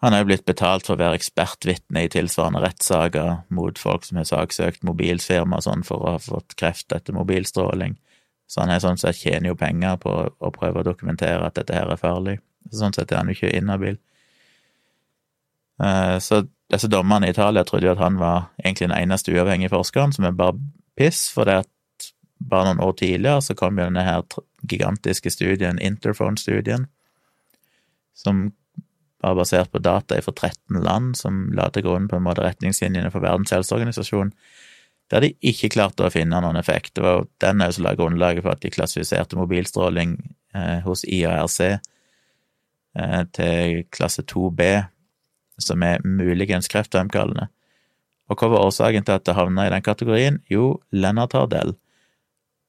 Han 0.00 0.14
er 0.14 0.22
jo 0.22 0.30
blitt 0.30 0.46
betalt 0.48 0.86
for 0.86 0.96
å 0.96 1.00
være 1.02 1.18
ekspertvitne 1.18 2.06
i 2.06 2.10
tilsvarende 2.12 2.62
rettssaker 2.64 3.42
mot 3.52 3.78
folk 3.78 4.06
som 4.06 4.20
har 4.20 4.28
saksøkt 4.28 4.86
mobilfirma 4.88 5.58
og 5.58 5.66
sånn 5.66 5.82
for 5.84 6.00
å 6.00 6.14
ha 6.14 6.20
fått 6.24 6.56
kreft 6.60 6.94
etter 6.96 7.16
mobilstråling. 7.16 7.98
Så 8.48 8.62
han 8.62 8.72
er 8.72 8.80
sånn 8.82 8.98
sett 8.98 9.20
tjener 9.20 9.52
jo 9.52 9.58
penger 9.60 9.98
på 10.00 10.14
å 10.32 10.52
prøve 10.54 10.80
å 10.80 10.86
dokumentere 10.86 11.44
at 11.46 11.58
dette 11.60 11.76
her 11.76 11.92
er 11.92 12.00
farlig. 12.00 12.38
Sånn 12.72 12.96
sett 12.96 13.12
er 13.12 13.20
han 13.20 13.28
jo 13.28 13.36
ikke 13.36 13.52
inhabil. 13.58 13.98
Eh, 15.84 16.16
så 16.24 16.42
disse 16.72 16.88
dommerne 16.88 17.28
i 17.28 17.34
Italia 17.34 17.64
trodde 17.68 17.86
jo 17.88 17.92
at 17.92 18.02
han 18.02 18.16
var 18.20 18.48
egentlig 18.64 18.88
den 18.88 18.96
eneste 18.96 19.34
uavhengige 19.36 19.72
forskeren, 19.74 20.16
som 20.16 20.24
er 20.24 20.36
bare 20.36 20.56
piss, 20.98 21.28
for 21.34 21.48
det 21.48 21.60
at 21.64 22.10
bare 22.40 22.70
noen 22.70 22.82
år 22.84 22.96
tidligere 22.96 23.44
så 23.44 23.56
kom 23.58 23.78
jo 23.78 23.86
denne 23.86 24.04
her 24.06 24.24
gigantiske 24.64 25.32
studien, 25.32 25.80
Interphone-studien, 25.80 26.86
som 28.16 28.48
bare 29.20 29.36
basert 29.36 29.70
på 29.72 29.82
data 29.84 30.18
fra 30.22 30.32
13 30.32 30.80
land, 30.84 31.16
som 31.18 31.48
la 31.56 31.68
til 31.72 31.84
grunn 31.86 32.08
på 32.08 32.18
en 32.18 32.24
måte 32.24 32.44
retningslinjene 32.44 33.12
for 33.12 33.24
Verdens 33.24 33.52
helseorganisasjon, 33.54 34.32
der 35.10 35.24
de 35.24 35.32
ikke 35.50 35.72
klarte 35.74 36.06
å 36.06 36.12
finne 36.12 36.40
noen 36.40 36.58
effekt. 36.60 36.94
Det 36.94 37.04
var 37.04 37.18
jo 37.18 37.28
den 37.42 37.64
som 37.74 37.86
la 37.86 37.96
grunnlaget 37.98 38.44
for 38.44 38.54
at 38.54 38.62
de 38.62 38.72
klassifiserte 38.72 39.38
mobilstråling 39.38 40.16
eh, 40.54 40.78
hos 40.86 41.02
IARC 41.04 41.58
eh, 41.66 43.22
til 43.36 43.82
klasse 43.92 44.24
2B, 44.30 44.70
som 45.60 45.82
er 45.84 46.04
muligens 46.06 46.70
kreftfremkallende. 46.72 47.50
Og 48.30 48.38
hva 48.38 48.52
var 48.52 48.68
årsaken 48.68 49.04
til 49.04 49.18
at 49.18 49.26
det 49.26 49.34
havna 49.34 49.66
i 49.66 49.72
den 49.74 49.84
kategorien? 49.84 50.38
Jo, 50.48 50.78
Lennart 50.94 51.34
Hardell. 51.34 51.74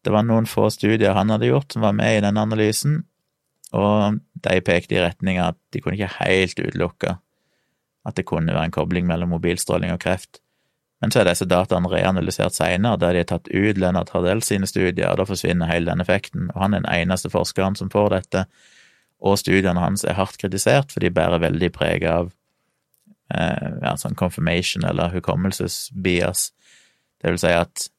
Det 0.02 0.10
var 0.10 0.26
noen 0.26 0.50
få 0.50 0.66
studier 0.74 1.14
han 1.14 1.30
hadde 1.30 1.52
gjort 1.52 1.76
som 1.76 1.86
var 1.86 1.94
med 1.94 2.18
i 2.18 2.24
den 2.26 2.40
analysen, 2.42 3.04
og 3.72 4.20
de 4.44 4.62
pekte 4.66 4.98
i 4.98 5.04
retning 5.04 5.40
av 5.40 5.54
at 5.54 5.60
de 5.72 5.82
kunne 5.82 5.96
ikke 5.98 6.18
helt 6.20 6.60
utelukke 6.60 7.18
at 8.08 8.18
det 8.18 8.26
kunne 8.26 8.54
være 8.54 8.70
en 8.70 8.74
kobling 8.74 9.06
mellom 9.10 9.30
mobilstråling 9.36 9.94
og 9.94 10.02
kreft. 10.02 10.42
Men 11.02 11.14
så 11.14 11.22
er 11.22 11.32
disse 11.32 11.48
dataene 11.50 11.90
reanalysert 11.90 12.56
senere, 12.56 13.00
der 13.02 13.14
de 13.14 13.24
har 13.24 13.30
tatt 13.32 13.50
ut 13.50 13.80
Lennart 13.82 14.12
Hardell 14.14 14.44
sine 14.46 14.70
studier, 14.70 15.10
og 15.10 15.18
da 15.22 15.26
forsvinner 15.26 15.70
hele 15.70 15.90
den 15.90 16.02
effekten, 16.04 16.52
og 16.54 16.62
han 16.62 16.76
er 16.76 16.84
den 16.84 16.92
eneste 16.94 17.32
forskeren 17.34 17.78
som 17.78 17.90
får 17.94 18.12
dette, 18.14 18.46
og 19.22 19.38
studiene 19.38 19.82
hans 19.82 20.06
er 20.06 20.18
hardt 20.18 20.38
kritisert, 20.42 20.94
for 20.94 21.02
de 21.02 21.14
bærer 21.14 21.42
veldig 21.42 21.72
preg 21.74 22.06
av 22.10 22.30
eh, 23.34 23.70
ja, 23.82 23.96
sånn 23.98 24.18
confirmation 24.18 24.86
eller 24.86 25.14
hukommelsesbias. 25.14 26.50
Det 27.22 27.34
vil 27.34 27.42
si 27.42 27.54
at 27.54 27.90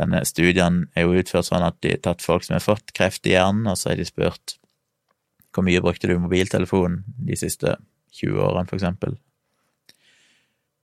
denne 0.00 0.22
studien 0.28 0.86
er 0.96 1.04
jo 1.04 1.20
utført 1.20 1.48
sånn 1.48 1.64
at 1.64 1.76
de 1.84 1.92
har 1.92 2.04
tatt 2.04 2.24
folk 2.24 2.44
som 2.46 2.56
har 2.56 2.64
fått 2.64 2.92
kreft 2.96 3.28
i 3.28 3.34
hjernen, 3.34 3.68
og 3.68 3.80
så 3.80 3.92
har 3.92 4.00
de 4.00 4.08
spurt 4.08 4.59
hvor 5.54 5.66
mye 5.66 5.82
brukte 5.82 6.10
du 6.10 6.18
mobiltelefonen 6.20 7.02
de 7.26 7.36
siste 7.38 7.76
20 8.20 8.40
årene, 8.44 8.68
for 8.70 8.78
eksempel? 8.78 9.16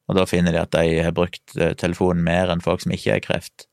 Og 0.08 0.16
da 0.16 0.28
finner 0.28 0.56
de 0.56 0.62
at 0.62 0.76
de 0.76 1.02
har 1.04 1.16
brukt 1.16 1.56
eh, 1.60 1.74
telefonen 1.80 2.24
mer 2.24 2.52
enn 2.52 2.64
folk 2.64 2.84
som 2.84 2.94
ikke 2.96 3.18
har 3.18 3.24
kreft. 3.24 3.68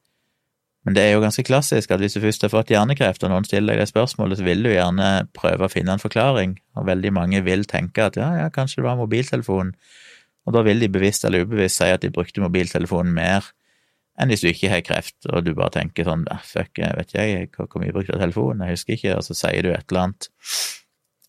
Men 0.85 0.97
det 0.97 1.05
er 1.05 1.15
jo 1.15 1.23
ganske 1.23 1.47
klassisk 1.47 1.95
at 1.95 2.03
hvis 2.03 2.17
du 2.17 2.21
først 2.21 2.45
har 2.45 2.53
fått 2.53 2.73
hjernekreft, 2.75 3.23
og 3.25 3.33
noen 3.33 3.47
stiller 3.49 3.73
deg 3.73 3.85
det 3.85 3.93
spørsmålet, 3.93 4.39
så 4.39 4.45
vil 4.45 4.67
du 4.67 4.73
gjerne 4.73 5.11
prøve 5.37 5.65
å 5.65 5.73
finne 5.73 5.95
en 5.95 6.03
forklaring, 6.03 6.59
og 6.77 6.89
veldig 6.91 7.13
mange 7.17 7.41
vil 7.47 7.65
tenke 7.71 8.05
at 8.05 8.19
ja, 8.21 8.29
ja, 8.43 8.51
kanskje 8.53 8.83
det 8.83 8.89
var 8.91 9.01
mobiltelefonen, 9.01 9.73
og 10.45 10.53
da 10.53 10.61
vil 10.67 10.83
de 10.83 10.91
bevisst 10.93 11.25
eller 11.25 11.47
ubevisst 11.47 11.81
si 11.81 11.89
at 11.89 12.03
de 12.05 12.13
brukte 12.13 12.43
mobiltelefonen 12.45 13.15
mer 13.17 13.47
enn 14.21 14.31
hvis 14.31 14.45
du 14.45 14.51
ikke 14.51 14.71
har 14.71 14.85
kreft, 14.87 15.17
og 15.31 15.47
du 15.47 15.55
bare 15.57 15.73
tenker 15.79 16.07
sånn 16.07 16.27
fuck, 16.45 16.77
fuck, 16.77 16.83
vet 17.01 17.17
jeg 17.17 17.49
hvor 17.57 17.81
mye 17.81 17.95
brukte 17.95 18.13
jeg 18.13 18.21
telefonen, 18.21 18.67
jeg 18.69 18.77
husker 18.77 18.99
ikke, 18.99 19.17
og 19.17 19.25
så 19.27 19.39
sier 19.39 19.65
du 19.65 19.73
et 19.73 19.89
eller 19.89 20.05
annet 20.05 20.29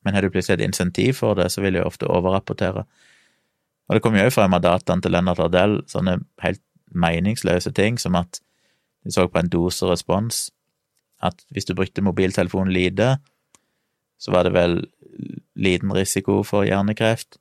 men 0.06 0.16
har 0.16 0.22
du 0.24 0.30
plutselig 0.30 0.60
et 0.60 0.68
insentiv 0.68 1.20
for 1.20 1.38
det, 1.38 1.50
så 1.52 1.64
vil 1.66 1.80
jeg 1.80 1.88
ofte 1.88 2.08
overrapportere. 2.08 2.86
Og 3.86 3.96
det 3.96 4.02
kommer 4.02 4.22
jo 4.22 4.30
òg 4.30 4.34
frem 4.34 4.56
av 4.58 4.64
dataene 4.66 5.04
til 5.04 5.14
Lennart 5.14 5.42
Ardell 5.42 5.80
sånne 5.90 6.20
helt 6.46 6.62
meningsløse 6.96 7.74
ting 7.76 8.00
som 8.02 8.18
at 8.18 8.40
vi 9.06 9.14
så 9.14 9.28
på 9.30 9.42
en 9.42 9.52
doserespons, 9.52 10.50
at 11.26 11.42
hvis 11.54 11.68
du 11.68 11.76
brukte 11.78 12.04
mobiltelefonen 12.06 12.74
lite, 12.74 13.18
så 14.18 14.34
var 14.34 14.48
det 14.48 14.56
vel 14.56 14.80
liten 15.56 15.94
risiko 15.94 16.42
for 16.44 16.66
hjernekreft. 16.66 17.38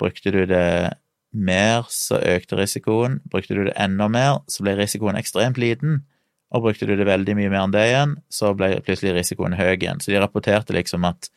Brukte 0.00 0.32
du 0.32 0.44
det 0.48 0.94
mer, 1.34 1.84
så 1.90 2.18
økte 2.18 2.56
risikoen. 2.58 3.20
Brukte 3.30 3.54
du 3.54 3.64
det 3.66 3.76
enda 3.80 4.08
mer, 4.08 4.40
så 4.48 4.64
ble 4.64 4.76
risikoen 4.78 5.18
ekstremt 5.18 5.60
liten. 5.60 6.02
Og 6.54 6.62
brukte 6.62 6.86
du 6.86 6.94
det 6.96 7.06
veldig 7.08 7.34
mye 7.36 7.50
mer 7.50 7.64
enn 7.64 7.74
det 7.74 7.84
igjen, 7.88 8.16
så 8.30 8.52
ble 8.56 8.76
plutselig 8.86 9.16
risikoen 9.16 9.56
høy 9.58 9.74
igjen. 9.74 10.00
Så 10.00 10.12
de 10.12 10.20
rapporterte 10.22 10.76
liksom 10.76 11.06
at 11.08 11.28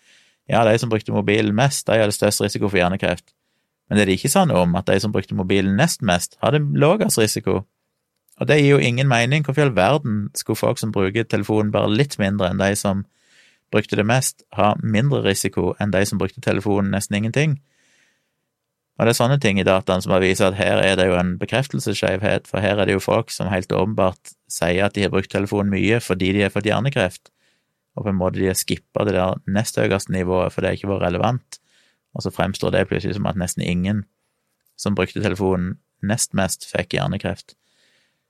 ja, 0.48 0.64
de 0.64 0.78
som 0.80 0.90
brukte 0.90 1.12
mobilen 1.12 1.56
mest, 1.56 1.88
de 1.88 2.00
hadde 2.00 2.16
størst 2.16 2.42
risiko 2.42 2.70
for 2.70 2.80
hjernekreft. 2.80 3.34
Men 3.88 4.00
det 4.00 4.06
er 4.06 4.14
ikke 4.16 4.32
sa 4.32 4.44
noe 4.48 4.66
om, 4.66 4.76
at 4.80 4.88
de 4.88 5.00
som 5.00 5.14
brukte 5.14 5.36
mobilen 5.36 5.78
nest 5.80 6.04
mest, 6.06 6.38
hadde 6.44 6.64
lavest 6.76 7.20
risiko. 7.20 7.62
Og 8.38 8.50
det 8.50 8.60
gir 8.60 8.76
jo 8.76 8.82
ingen 8.84 9.08
mening. 9.10 9.44
Hvorfor 9.46 9.64
i 9.64 9.68
all 9.68 9.76
verden 9.76 10.28
skulle 10.36 10.60
folk 10.60 10.80
som 10.80 10.92
bruker 10.96 11.26
telefonen 11.28 11.72
bare 11.74 11.92
litt 11.92 12.18
mindre 12.22 12.52
enn 12.52 12.62
de 12.62 12.74
som 12.78 13.06
brukte 13.74 14.00
det 14.00 14.06
mest, 14.08 14.44
ha 14.56 14.76
mindre 14.84 15.24
risiko 15.26 15.74
enn 15.82 15.92
de 15.92 16.04
som 16.08 16.20
brukte 16.22 16.44
telefonen 16.44 16.94
nesten 16.96 17.18
ingenting? 17.20 17.58
Og 18.98 19.06
det 19.06 19.14
er 19.14 19.20
sånne 19.20 19.38
ting 19.42 19.60
i 19.62 19.66
dataen 19.68 20.02
som 20.02 20.14
bare 20.14 20.26
viser 20.26 20.50
at 20.50 20.58
her 20.58 20.80
er 20.82 20.96
det 20.98 21.06
jo 21.10 21.18
en 21.20 21.36
bekreftelsesskjevhet, 21.38 22.48
for 22.50 22.64
her 22.64 22.80
er 22.82 22.90
det 22.90 22.96
jo 22.96 23.04
folk 23.04 23.30
som 23.34 23.50
helt 23.52 23.72
åpenbart 23.72 24.34
sier 24.50 24.88
at 24.88 24.96
de 24.96 25.06
har 25.06 25.14
brukt 25.14 25.30
telefonen 25.32 25.70
mye 25.74 26.00
fordi 26.02 26.32
de 26.34 26.48
har 26.48 26.54
fått 26.54 26.70
hjernekreft 26.70 27.30
og 27.98 28.06
på 28.06 28.12
en 28.14 28.20
måte 28.20 28.38
de 28.38 28.52
har 28.52 28.58
skippa 28.58 29.06
det 29.08 29.16
der 29.18 29.40
nest 29.50 29.80
høyeste 29.80 30.14
nivået 30.14 30.54
for 30.54 30.62
det 30.62 30.78
ikke 30.78 30.92
var 30.92 31.02
relevant, 31.08 31.60
og 32.14 32.24
så 32.24 32.34
fremstår 32.34 32.74
det 32.74 32.88
plutselig 32.90 33.18
som 33.18 33.26
at 33.30 33.40
nesten 33.40 33.66
ingen 33.66 34.06
som 34.78 34.96
brukte 34.96 35.24
telefonen 35.24 35.80
nest 36.06 36.36
mest, 36.38 36.68
fikk 36.70 36.94
hjernekreft. 36.94 37.56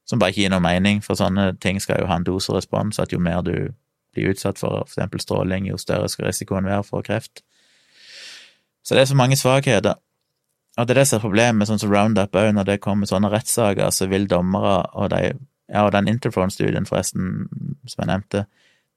Som 0.07 0.21
bare 0.21 0.31
ikke 0.31 0.45
gir 0.45 0.53
noe 0.53 0.63
mening, 0.63 1.01
for 1.03 1.19
sånne 1.19 1.49
ting 1.59 1.81
skal 1.83 1.99
jo 2.01 2.07
ha 2.07 2.15
en 2.15 2.27
doserespons, 2.27 2.99
at 3.03 3.11
jo 3.11 3.19
mer 3.19 3.43
du 3.43 3.73
blir 4.15 4.31
utsatt 4.31 4.59
for 4.61 4.85
eksempel 4.85 5.19
stråling, 5.19 5.67
jo 5.67 5.79
større 5.79 6.07
skal 6.11 6.29
risikoen 6.29 6.67
være 6.67 6.85
for 6.87 7.03
kreft. 7.03 7.43
Så 8.87 8.95
det 8.95 9.03
er 9.03 9.11
så 9.11 9.19
mange 9.19 9.35
svakheter. 9.35 9.99
Og 10.77 10.87
det 10.87 10.93
er 10.93 11.01
det 11.01 11.07
som 11.09 11.17
er 11.17 11.25
problemet 11.25 11.67
sånn 11.67 11.81
som 11.81 11.91
Roundup 11.91 12.37
òg, 12.37 12.53
når 12.55 12.69
det 12.69 12.79
kommer 12.79 13.09
sånne 13.09 13.31
rettssaker, 13.33 13.91
så 13.91 14.07
vil 14.07 14.29
dommere 14.31 14.79
og 14.93 15.11
de 15.15 15.35
Ja, 15.67 15.81
og 15.83 15.91
den 15.91 16.07
Interphone-studien, 16.07 16.85
forresten, 16.87 17.49
som 17.91 17.99
jeg 17.99 18.07
nevnte, 18.07 18.45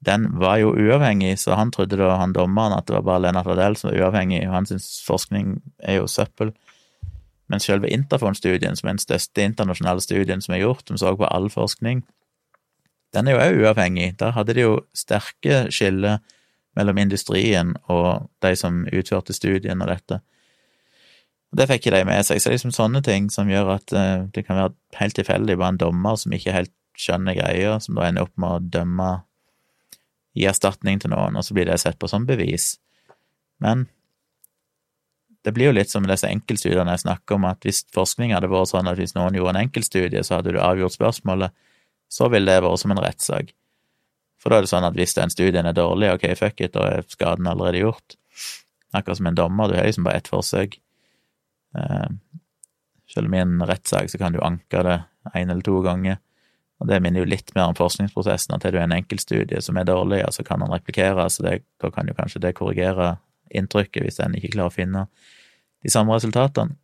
den 0.07 0.27
var 0.41 0.57
jo 0.63 0.73
uavhengig, 0.73 1.39
så 1.39 1.55
han 1.59 1.71
trodde 1.71 1.99
da, 2.01 2.15
han 2.17 2.33
dommeren, 2.33 2.73
at 2.73 2.87
det 2.89 2.95
var 2.97 3.05
bare 3.05 3.23
Lennart 3.27 3.51
Adel 3.53 3.77
som 3.77 3.91
var 3.91 3.99
uavhengig, 4.01 4.47
og 4.49 4.55
hans 4.55 4.87
forskning 5.05 5.59
er 5.79 6.01
jo 6.01 6.09
søppel. 6.09 6.55
Men 7.53 7.61
selve 7.61 7.91
Interphone-studien, 7.91 8.77
som 8.79 8.89
er 8.89 8.97
den 8.97 9.03
største 9.03 9.45
internasjonale 9.45 10.01
studien 10.01 10.41
som 10.41 10.55
er 10.55 10.63
gjort, 10.63 10.87
som 10.89 10.97
så 11.01 11.13
på 11.19 11.29
all 11.29 11.51
forskning, 11.53 12.05
den 13.13 13.29
er 13.29 13.35
jo 13.35 13.43
òg 13.43 13.61
uavhengig. 13.65 14.15
Der 14.21 14.33
hadde 14.37 14.55
de 14.55 14.65
jo 14.65 14.75
sterke 14.95 15.65
skiller 15.75 16.21
mellom 16.79 17.01
industrien 17.03 17.75
og 17.91 18.31
de 18.45 18.55
som 18.57 18.85
utførte 18.87 19.35
studien 19.35 19.83
og 19.83 19.91
dette. 19.91 20.21
Og 21.51 21.59
Det 21.59 21.67
fikk 21.67 21.87
ikke 21.87 21.97
de 21.97 22.05
med 22.07 22.23
seg. 22.23 22.39
Så 22.39 22.49
det 22.49 22.53
er 22.53 22.59
liksom 22.61 22.77
sånne 22.77 23.03
ting 23.03 23.27
som 23.35 23.51
gjør 23.51 23.75
at 23.75 23.93
uh, 23.93 24.29
det 24.31 24.47
kan 24.47 24.57
være 24.57 25.01
helt 25.01 25.19
tilfeldig 25.19 25.59
bare 25.59 25.75
en 25.75 25.83
dommer 25.83 26.17
som 26.17 26.33
ikke 26.33 26.55
helt 26.55 26.73
skjønner 26.97 27.35
greia, 27.35 27.81
som 27.83 27.99
da 27.99 28.07
ender 28.07 28.29
opp 28.29 28.37
med 28.39 28.55
å 28.55 28.71
dømme 28.79 29.11
gi 30.37 30.47
erstatning 30.47 31.01
til 31.03 31.13
noen, 31.13 31.37
og 31.37 31.47
så 31.47 31.57
blir 31.57 31.67
det 31.69 31.81
sett 31.83 31.99
på 31.99 32.09
som 32.11 32.27
bevis. 32.29 32.75
Men 33.63 33.89
det 35.45 35.55
blir 35.57 35.71
jo 35.71 35.77
litt 35.77 35.91
som 35.93 36.05
disse 36.07 36.29
enkeltstudiene 36.29 36.95
jeg 36.97 37.05
snakker 37.07 37.39
om, 37.39 37.47
at 37.49 37.65
hvis 37.65 37.83
forskning 37.95 38.35
hadde 38.37 38.51
vært 38.53 38.71
sånn 38.73 38.91
at 38.91 39.01
hvis 39.01 39.17
noen 39.17 39.37
gjorde 39.39 39.57
en 39.57 39.63
enkeltstudie, 39.65 40.23
så 40.27 40.39
hadde 40.39 40.55
du 40.55 40.61
avgjort 40.61 40.97
spørsmålet, 40.97 41.57
så 42.11 42.29
ville 42.33 42.51
det 42.51 42.65
vært 42.67 42.83
som 42.83 42.93
en 42.95 43.03
rettssak. 43.03 43.55
For 44.41 44.53
da 44.53 44.59
er 44.61 44.65
det 44.65 44.73
sånn 44.73 44.89
at 44.89 44.97
hvis 44.97 45.17
den 45.17 45.33
studien 45.33 45.69
er 45.69 45.77
dårlig, 45.77 46.15
ok, 46.17 46.27
fuck 46.39 46.61
it, 46.65 46.75
da 46.77 46.87
er 46.89 47.09
skaden 47.09 47.49
allerede 47.49 47.83
gjort. 47.83 48.17
Akkurat 48.97 49.21
som 49.21 49.29
en 49.31 49.39
dommer, 49.39 49.69
du 49.69 49.77
har 49.79 49.89
liksom 49.89 50.07
bare 50.07 50.21
ett 50.21 50.31
forsøk. 50.33 50.79
Eh, 51.77 52.09
selv 53.11 53.29
om 53.29 53.37
i 53.37 53.43
en 53.43 53.61
rettssak 53.69 54.11
så 54.11 54.21
kan 54.21 54.35
du 54.35 54.41
anke 54.45 54.83
det 54.87 54.99
én 55.37 55.51
eller 55.51 55.65
to 55.67 55.81
ganger. 55.85 56.21
Og 56.81 56.89
det 56.89 57.01
minner 57.05 57.21
jo 57.21 57.29
litt 57.29 57.53
mer 57.55 57.69
om 57.69 57.77
forskningsprosessen, 57.77 58.55
at 58.57 58.65
er 58.65 58.73
du 58.73 58.79
en 58.81 58.95
enkeltstudie 58.97 59.61
som 59.61 59.77
er 59.77 59.89
dårlig, 59.89 60.23
så 60.33 60.45
kan 60.47 60.63
den 60.65 60.73
replikere, 60.73 61.27
så 61.29 61.45
det, 61.45 61.59
da 61.83 61.91
kan 61.93 62.09
jo 62.09 62.17
kanskje 62.17 62.41
det 62.41 62.55
korrigere 62.57 63.19
inntrykket 63.51 64.07
hvis 64.07 64.21
en 64.25 64.37
ikke 64.39 64.55
klarer 64.55 64.73
å 64.73 64.79
finne 64.79 65.05
de 65.85 65.93
samme 65.93 66.17
resultatene. 66.17 66.79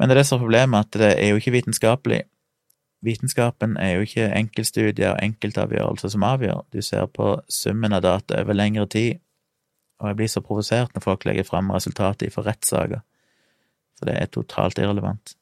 Men 0.00 0.08
det 0.08 0.16
er 0.16 0.22
det 0.22 0.26
som 0.26 0.38
er 0.40 0.46
problemet, 0.46 0.86
at 0.86 0.98
det 0.98 1.10
er 1.20 1.30
jo 1.30 1.38
ikke 1.38 1.54
vitenskapelig. 1.54 2.22
Vitenskapen 3.04 3.76
er 3.80 3.94
jo 3.94 4.04
ikke 4.04 4.30
enkeltstudier 4.36 5.14
og 5.14 5.22
enkeltavgjørelser 5.24 6.14
som 6.14 6.24
avgjør, 6.26 6.64
du 6.72 6.80
ser 6.84 7.06
på 7.12 7.34
summen 7.52 7.94
av 7.96 8.02
data 8.04 8.40
over 8.42 8.56
lengre 8.56 8.86
tid, 8.90 9.20
og 10.00 10.10
jeg 10.10 10.18
blir 10.18 10.32
så 10.32 10.42
provosert 10.44 10.96
når 10.96 11.04
folk 11.04 11.26
legger 11.28 11.46
fram 11.46 11.70
resultatet 11.72 12.32
for 12.32 12.48
rettssaker, 12.48 13.04
for 13.98 14.08
det 14.08 14.16
er 14.16 14.32
totalt 14.32 14.80
irrelevant. 14.80 15.36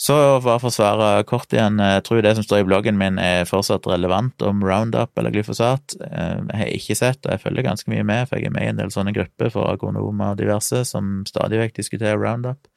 Så 0.00 0.14
bare 0.40 0.56
for 0.62 0.70
å 0.70 0.72
svare 0.72 1.08
kort 1.28 1.52
igjen, 1.52 1.76
jeg 1.76 2.04
tror 2.06 2.22
det 2.24 2.30
som 2.38 2.44
står 2.46 2.62
i 2.62 2.66
bloggen 2.70 2.96
min 2.96 3.18
er 3.20 3.42
fortsatt 3.44 3.84
relevant 3.90 4.40
om 4.48 4.62
Roundup 4.64 5.18
eller 5.20 5.34
glyfosat. 5.34 5.92
Eh, 6.06 6.38
jeg 6.38 6.56
har 6.56 6.70
ikke 6.72 6.96
sett, 6.96 7.20
og 7.26 7.34
jeg 7.34 7.42
følger 7.42 7.66
ganske 7.66 7.92
mye 7.92 8.06
med, 8.08 8.30
for 8.30 8.40
jeg 8.40 8.48
er 8.48 8.54
med 8.54 8.64
i 8.64 8.70
en 8.72 8.80
del 8.80 8.94
sånne 8.94 9.12
grupper 9.12 9.52
for 9.52 9.68
agronomer 9.68 10.32
og 10.32 10.40
diverse 10.40 10.86
som 10.88 11.18
stadig 11.28 11.60
vekk 11.60 11.76
diskuterer 11.82 12.16
Roundup. 12.16 12.70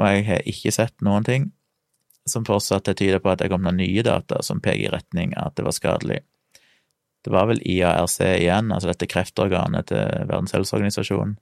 Og 0.00 0.08
jeg 0.08 0.24
har 0.30 0.48
ikke 0.48 0.72
sett 0.78 0.96
noen 1.04 1.28
ting 1.28 1.50
som 2.28 2.48
fortsatt 2.48 2.88
tyder 2.88 3.20
på 3.20 3.34
at 3.34 3.44
det 3.44 3.52
kom 3.52 3.68
noen 3.68 3.76
nye 3.82 4.06
data 4.06 4.40
som 4.44 4.64
peker 4.64 4.88
i 4.88 4.96
retning 4.96 5.36
av 5.36 5.52
at 5.52 5.60
det 5.60 5.68
var 5.68 5.76
skadelig. 5.76 6.22
Det 7.20 7.36
var 7.36 7.52
vel 7.52 7.60
IARC 7.68 8.22
igjen, 8.24 8.72
altså 8.72 8.94
dette 8.94 9.12
kreftorganet 9.12 9.92
til 9.92 10.24
Verdens 10.24 10.56
helseorganisasjon, 10.56 11.36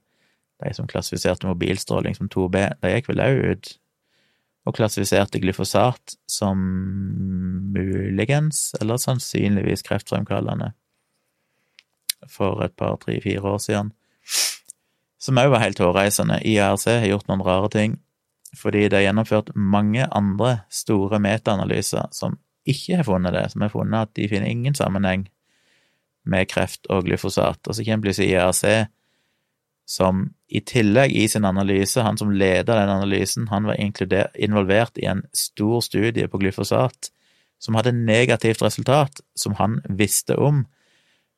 de 0.59 0.75
som 0.75 0.91
klassifiserte 0.91 1.47
mobilstråling 1.47 2.19
som 2.19 2.27
2B, 2.27 2.67
de 2.83 2.97
gikk 2.97 3.13
vel 3.13 3.23
òg 3.23 3.43
ut 3.47 3.77
og 4.67 4.75
klassifiserte 4.75 5.39
glyfosat 5.39 6.17
som 6.29 6.59
muligens, 7.73 8.73
eller 8.81 8.99
sannsynligvis 8.99 9.85
kreftfremkallende, 9.87 10.73
for 12.27 12.59
et 12.65 12.75
par, 12.75 12.97
tre, 12.99 13.19
fire 13.23 13.45
år 13.55 13.61
siden. 13.63 13.93
Som 15.21 15.39
òg 15.39 15.53
var 15.53 15.63
helt 15.63 15.79
hårreisende. 15.81 16.41
IARC 16.45 16.85
har 16.89 17.07
gjort 17.07 17.29
noen 17.31 17.45
rare 17.45 17.71
ting, 17.73 17.95
fordi 18.57 18.87
det 18.87 18.99
har 18.99 19.07
gjennomført 19.07 19.53
mange 19.55 20.05
andre 20.15 20.59
store 20.73 21.19
metaanalyser 21.23 22.11
som 22.15 22.37
ikke 22.67 22.99
har 22.99 23.07
funnet 23.07 23.35
det, 23.35 23.45
som 23.53 23.63
har 23.63 23.71
funnet 23.71 24.07
at 24.07 24.13
de 24.19 24.27
finner 24.27 24.51
ingen 24.51 24.75
sammenheng 24.75 25.27
med 26.27 26.49
kreft 26.51 26.89
og 26.91 27.05
glyfosat. 27.07 27.61
Og 27.63 27.75
så 27.75 27.85
kommer 27.87 28.07
plutselig 28.09 28.33
IARC 28.33 28.63
som 29.87 30.25
i 30.47 30.59
tillegg 30.67 31.13
i 31.15 31.27
sin 31.31 31.45
analyse, 31.47 32.01
han 32.03 32.17
som 32.19 32.31
leda 32.31 32.75
den 32.75 32.89
analysen, 32.91 33.47
han 33.47 33.69
var 33.69 33.79
involvert 33.79 34.97
i 34.99 35.05
en 35.07 35.23
stor 35.31 35.79
studie 35.81 36.27
på 36.27 36.41
glyfosat 36.41 37.11
som 37.59 37.77
hadde 37.79 37.95
negativt 37.95 38.61
resultat, 38.61 39.21
som 39.35 39.55
han 39.57 39.79
visste 39.89 40.35
om, 40.35 40.65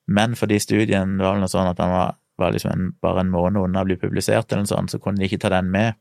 men 0.09 0.33
fordi 0.35 0.57
studien 0.59 1.17
var 1.21 1.35
vel 1.35 1.43
noe 1.45 1.51
sånn 1.51 1.69
at 1.69 1.79
han 1.79 1.93
var, 1.93 2.15
var 2.41 2.55
liksom 2.55 2.71
en, 2.73 2.87
bare 3.01 3.21
en 3.23 3.31
måned 3.31 3.61
unna 3.61 3.83
å 3.85 3.87
bli 3.87 3.99
publisert, 4.01 4.49
eller 4.49 4.65
noe 4.65 4.71
sånt, 4.71 4.91
så 4.91 4.99
kunne 4.99 5.21
de 5.21 5.29
ikke 5.29 5.43
ta 5.45 5.53
den 5.53 5.69
med, 5.71 5.99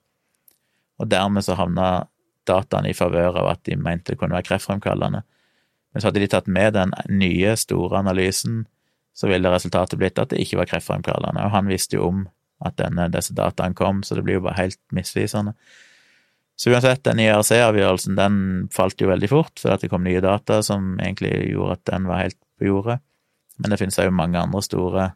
og 0.98 1.10
dermed 1.12 1.44
så 1.44 1.58
havna 1.58 2.08
dataene 2.48 2.90
i 2.90 2.96
favør 2.96 3.42
av 3.42 3.52
at 3.52 3.62
de 3.68 3.76
mente 3.76 4.14
det 4.14 4.18
kunne 4.18 4.38
være 4.38 4.48
kreftfremkallende. 4.48 5.20
Men 5.92 6.00
så 6.00 6.08
hadde 6.08 6.24
de 6.24 6.30
tatt 6.32 6.48
med 6.48 6.72
den 6.74 6.96
nye, 7.12 7.52
store 7.60 8.00
analysen, 8.00 8.64
så 9.14 9.28
ville 9.28 9.52
resultatet 9.52 10.00
blitt 10.00 10.18
at 10.18 10.32
det 10.32 10.40
ikke 10.40 10.62
var 10.62 10.72
kreftfremkallende, 10.72 11.44
og 11.44 11.54
han 11.54 11.68
visste 11.70 12.00
jo 12.00 12.08
om 12.08 12.26
at 12.64 12.78
denne, 12.80 13.08
disse 13.12 13.34
dataene 13.36 13.76
kom, 13.78 14.02
så 14.02 14.16
det 14.18 14.24
blir 14.26 14.38
jo 14.38 14.46
bare 14.48 14.58
helt 14.58 14.80
misvisende. 14.94 15.54
Så 16.58 16.72
uansett, 16.72 17.04
den 17.06 17.20
IRC-avgjørelsen 17.22 18.16
den 18.18 18.38
falt 18.74 18.98
jo 18.98 19.12
veldig 19.12 19.28
fort, 19.30 19.60
fordi 19.62 19.84
det 19.84 19.90
kom 19.92 20.02
nye 20.02 20.22
data 20.24 20.58
som 20.66 20.96
egentlig 20.98 21.52
gjorde 21.52 21.76
at 21.76 21.84
den 21.92 22.08
var 22.10 22.24
helt 22.24 22.38
på 22.58 22.66
jordet. 22.66 22.98
Men 23.62 23.70
det 23.70 23.78
finnes 23.78 23.98
jo 23.98 24.14
mange 24.14 24.40
andre 24.40 24.62
store, 24.66 25.10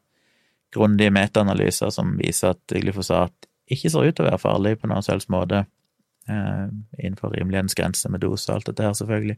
grundige 0.72 1.12
metaanalyser 1.12 1.90
som 1.92 2.14
viser 2.16 2.54
at 2.54 2.72
glyfosat 2.72 3.48
ikke 3.72 3.90
ser 3.92 4.06
ut 4.06 4.16
til 4.16 4.24
å 4.24 4.30
være 4.30 4.40
farlig 4.40 4.76
på 4.80 4.88
noen 4.88 5.04
selvs 5.04 5.28
måte, 5.32 5.64
eh, 6.30 6.68
innenfor 6.98 7.34
rimelighetsgrenser 7.34 8.12
med 8.12 8.22
dose 8.22 8.48
og 8.48 8.56
alt 8.56 8.70
dette 8.70 8.86
her, 8.86 8.94
selvfølgelig. 8.96 9.36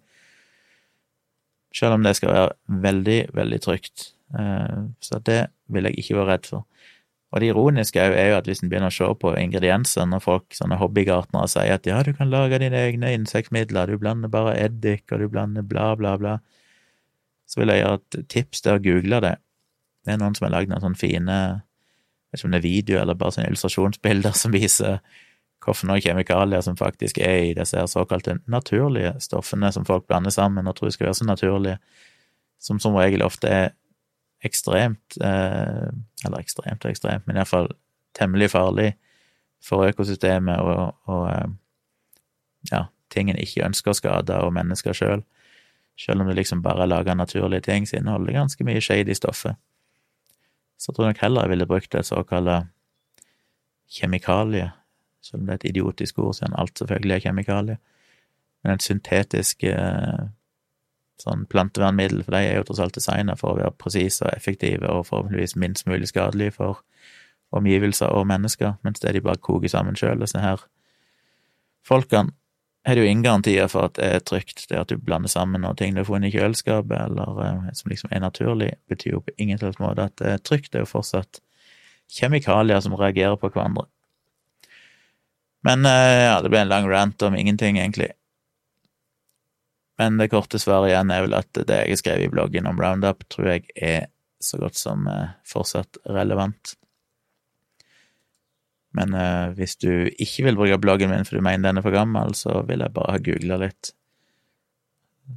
Selv 1.75 1.97
om 1.97 2.05
det 2.05 2.15
skal 2.17 2.31
være 2.37 2.83
veldig, 2.85 3.19
veldig 3.35 3.61
trygt. 3.65 4.13
Eh, 4.39 4.85
så 5.01 5.19
det 5.25 5.41
vil 5.73 5.89
jeg 5.89 5.99
ikke 5.99 6.21
være 6.21 6.31
redd 6.35 6.47
for. 6.53 6.69
Og 7.35 7.43
det 7.43 7.49
ironiske 7.51 7.99
er 7.99 8.29
jo 8.31 8.37
at 8.39 8.47
hvis 8.47 8.63
en 8.63 8.71
begynner 8.71 8.93
å 8.93 8.95
se 8.95 9.09
på 9.19 9.33
ingrediensene, 9.35 10.07
når 10.13 10.23
folk, 10.23 10.55
sånne 10.55 10.79
hobbygartnere, 10.79 11.51
sier 11.51 11.75
at 11.75 11.89
ja, 11.89 11.99
du 12.07 12.13
kan 12.15 12.31
lage 12.31 12.61
dine 12.63 12.79
egne 12.79 13.11
insektmidler, 13.17 13.91
du 13.91 13.99
blander 13.99 14.31
bare 14.31 14.55
eddik, 14.55 15.09
og 15.11 15.19
du 15.19 15.27
blander 15.33 15.67
bla, 15.67 15.89
bla, 15.99 16.15
bla, 16.21 16.37
så 17.51 17.61
vil 17.61 17.75
jeg 17.75 17.83
gjøre 17.83 17.99
et 17.99 18.19
tips 18.31 18.63
til 18.63 18.77
å 18.77 18.83
google 18.87 19.21
det. 19.25 19.35
Det 20.07 20.15
er 20.15 20.23
noen 20.23 20.39
som 20.39 20.47
har 20.47 20.55
lagd 20.55 20.71
noen 20.71 20.85
sånne 20.85 21.01
fine, 21.01 21.41
jeg 21.59 22.37
vet 22.37 22.41
ikke 22.41 22.49
om 22.49 22.55
det 22.55 22.61
er 22.61 22.69
video 22.69 23.03
eller 23.03 23.19
bare 23.19 23.35
sånne 23.35 23.51
illustrasjonsbilder 23.51 24.39
som 24.39 24.55
viser 24.55 24.99
hvilke 25.65 26.01
kjemikalier 26.05 26.63
som 26.63 26.77
faktisk 26.77 27.19
er 27.25 27.37
i 27.49 27.53
disse 27.57 27.79
her 27.79 27.87
såkalte 27.89 28.37
naturlige 28.53 29.15
stoffene 29.23 29.71
som 29.73 29.87
folk 29.89 30.07
blander 30.07 30.35
sammen 30.35 30.67
og 30.69 30.77
tror 30.77 30.93
skal 30.93 31.09
være 31.09 31.19
så 31.19 31.27
naturlige, 31.27 31.79
som 32.61 32.79
som 32.79 32.95
regel 32.99 33.25
ofte 33.25 33.49
er 33.49 33.73
ekstremt 34.45 35.17
eh, 35.23 35.89
Eller 36.25 36.39
ekstremt 36.41 36.85
og 36.85 36.91
ekstremt, 36.91 37.27
men 37.27 37.37
iallfall 37.37 37.71
temmelig 38.15 38.51
farlig 38.53 38.93
for 39.65 39.89
økosystemet 39.89 40.61
og, 40.61 40.95
og 41.11 41.29
eh, 41.31 41.55
ja, 42.73 42.85
ting 43.11 43.31
en 43.31 43.41
ikke 43.41 43.65
ønsker 43.67 43.93
å 43.93 43.99
skade, 43.99 44.37
og 44.41 44.53
mennesker 44.55 44.97
sjøl. 44.97 45.23
Selv. 45.23 45.25
selv 45.97 46.23
om 46.23 46.29
det 46.29 46.37
liksom 46.37 46.63
bare 46.63 46.85
er 46.85 46.91
laga 46.91 47.15
naturlige 47.15 47.67
ting, 47.69 47.87
så 47.87 47.99
inneholder 47.99 48.27
det 48.27 48.39
ganske 48.39 48.65
mye 48.65 48.81
shady 48.81 49.11
i 49.11 49.19
stoffet. 49.19 49.57
Så 50.79 50.91
jeg 50.91 50.97
tror 50.97 51.11
nok 51.11 51.21
heller 51.23 51.45
jeg 51.45 51.51
ville 51.55 51.67
brukt 51.71 51.95
et 51.95 52.07
såkalt 52.07 52.71
kjemikalie, 53.95 54.71
selv 55.23 55.41
om 55.41 55.47
det 55.47 55.53
er 55.53 55.61
et 55.63 55.69
idiotisk 55.71 56.19
ord, 56.19 56.35
siden 56.35 56.57
alt 56.59 56.79
selvfølgelig 56.79 57.15
er 57.15 57.27
kjemikalie. 57.29 57.77
Men 58.65 58.75
et 58.75 58.83
syntetisk 58.83 59.65
eh, 59.69 60.25
sånn 61.23 61.45
plantevernmiddel, 61.51 62.25
for 62.27 62.35
de 62.35 62.43
er 62.49 62.59
jo 62.59 62.67
tross 62.69 62.83
alt 62.83 62.97
designa 62.97 63.37
for 63.39 63.55
å 63.55 63.61
være 63.61 63.77
presise 63.79 64.25
og 64.27 64.33
effektive 64.35 64.91
og 64.91 65.07
forhåpentligvis 65.09 65.57
minst 65.61 65.87
mulig 65.91 66.11
skadelige 66.11 66.57
for 66.59 66.83
omgivelser 67.55 68.11
og 68.11 68.27
mennesker, 68.27 68.79
mens 68.83 69.03
det 69.03 69.15
de 69.15 69.23
bare 69.23 69.39
koker 69.39 69.71
sammen 69.71 69.99
sjøl, 69.99 70.19
disse 70.23 70.41
her 70.43 70.65
folkene, 71.87 72.35
har 72.85 72.99
jo 73.01 73.05
ingen 73.05 73.23
garantier 73.25 73.69
for 73.73 73.89
at 73.89 73.97
det 73.97 74.09
er 74.13 74.25
trygt. 74.29 74.67
Det 74.69 74.77
at 74.77 74.91
du 74.93 75.01
blander 75.01 75.31
sammen 75.33 75.63
noe 75.65 75.77
ting 75.79 75.95
du 75.95 76.03
har 76.03 76.09
funnet 76.09 76.29
i 76.29 76.37
kjøleskapet, 76.37 76.99
eller 77.07 77.41
eh, 77.41 77.71
som 77.79 77.89
liksom 77.89 78.13
er 78.13 78.21
naturlig, 78.21 78.75
betyr 78.93 79.15
jo 79.15 79.23
på 79.25 79.33
ingen 79.41 79.61
slags 79.61 79.81
måte 79.81 80.11
at 80.11 80.17
det 80.21 80.33
er 80.35 80.43
trygt. 80.45 80.73
Det 80.73 80.83
er 80.83 80.85
jo 80.85 80.93
fortsatt 80.93 81.41
kjemikalier 82.13 82.83
som 82.85 82.97
reagerer 82.99 83.39
på 83.41 83.49
hverandre. 83.55 83.87
Men 85.65 85.89
eh, 85.89 86.27
ja, 86.27 86.37
det 86.45 86.53
ble 86.53 86.61
en 86.61 86.73
lang 86.75 86.91
rant 86.91 87.25
om 87.25 87.37
ingenting, 87.41 87.81
egentlig. 87.81 88.11
Men 89.99 90.19
det 90.19 90.31
korte 90.33 90.59
svaret 90.59 90.91
igjen 90.91 91.13
er 91.15 91.27
vel 91.27 91.37
at 91.39 91.51
det 91.55 91.81
jeg 91.85 91.93
har 91.93 92.01
skrevet 92.01 92.27
i 92.27 92.33
bloggen 92.33 92.67
om 92.67 92.81
Roundup, 92.83 93.23
tror 93.31 93.53
jeg 93.53 93.69
er 93.77 94.09
så 94.43 94.59
godt 94.61 94.77
som 94.77 95.07
eh, 95.09 95.37
fortsatt 95.47 96.01
relevant. 96.11 96.75
Men 98.95 99.15
uh, 99.19 99.51
hvis 99.59 99.75
du 99.83 100.07
ikke 100.07 100.45
vil 100.47 100.59
bruke 100.59 100.79
bloggen 100.79 101.11
min 101.11 101.27
for 101.27 101.39
du 101.39 101.43
mener 101.43 101.67
den 101.67 101.81
er 101.81 101.83
for 101.83 101.95
gammel, 101.95 102.35
så 102.39 102.61
vil 102.69 102.85
jeg 102.85 102.95
bare 102.95 103.17
ha 103.17 103.23
googla 103.23 103.59
litt. 103.65 103.91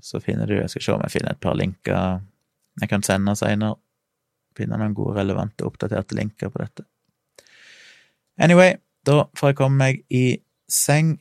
Så 0.03 0.19
finner 0.21 0.45
du 0.45 0.57
Jeg 0.59 0.69
skal 0.69 0.83
se 0.83 0.93
om 0.93 1.05
jeg 1.05 1.15
finner 1.15 1.33
et 1.33 1.41
par 1.41 1.55
linker 1.57 2.19
jeg 2.77 2.89
kan 2.91 3.05
sende 3.05 3.33
seinere. 3.37 3.79
Finne 4.57 4.77
noen 4.77 4.93
gode, 4.97 5.15
relevante, 5.17 5.65
oppdaterte 5.65 6.17
linker 6.17 6.51
på 6.53 6.61
dette. 6.61 6.85
Anyway, 8.41 8.75
da 9.05 9.23
får 9.37 9.51
jeg 9.51 9.57
komme 9.57 9.81
meg 9.81 10.03
i 10.13 10.39
seng. 10.69 11.15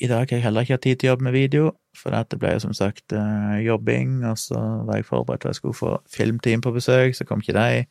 I 0.00 0.08
dag 0.10 0.24
har 0.24 0.38
jeg 0.38 0.44
heller 0.46 0.66
ikke 0.66 0.78
hatt 0.78 0.86
tid 0.86 1.00
til 1.00 1.10
å 1.10 1.12
jobbe 1.12 1.26
med 1.28 1.36
video, 1.36 1.72
for 2.00 2.14
det 2.14 2.38
ble 2.40 2.54
jo 2.54 2.62
som 2.64 2.74
sagt 2.76 3.12
uh, 3.12 3.58
jobbing, 3.60 4.20
og 4.24 4.38
så 4.40 4.60
var 4.86 4.98
jeg 4.98 5.08
forberedt 5.08 5.44
på 5.44 5.50
jeg 5.50 5.58
skulle 5.58 5.76
få 5.76 5.96
filmteam 6.10 6.62
på 6.64 6.72
besøk, 6.72 7.14
så 7.16 7.26
kom 7.28 7.44
ikke 7.44 7.56
de. 7.58 7.84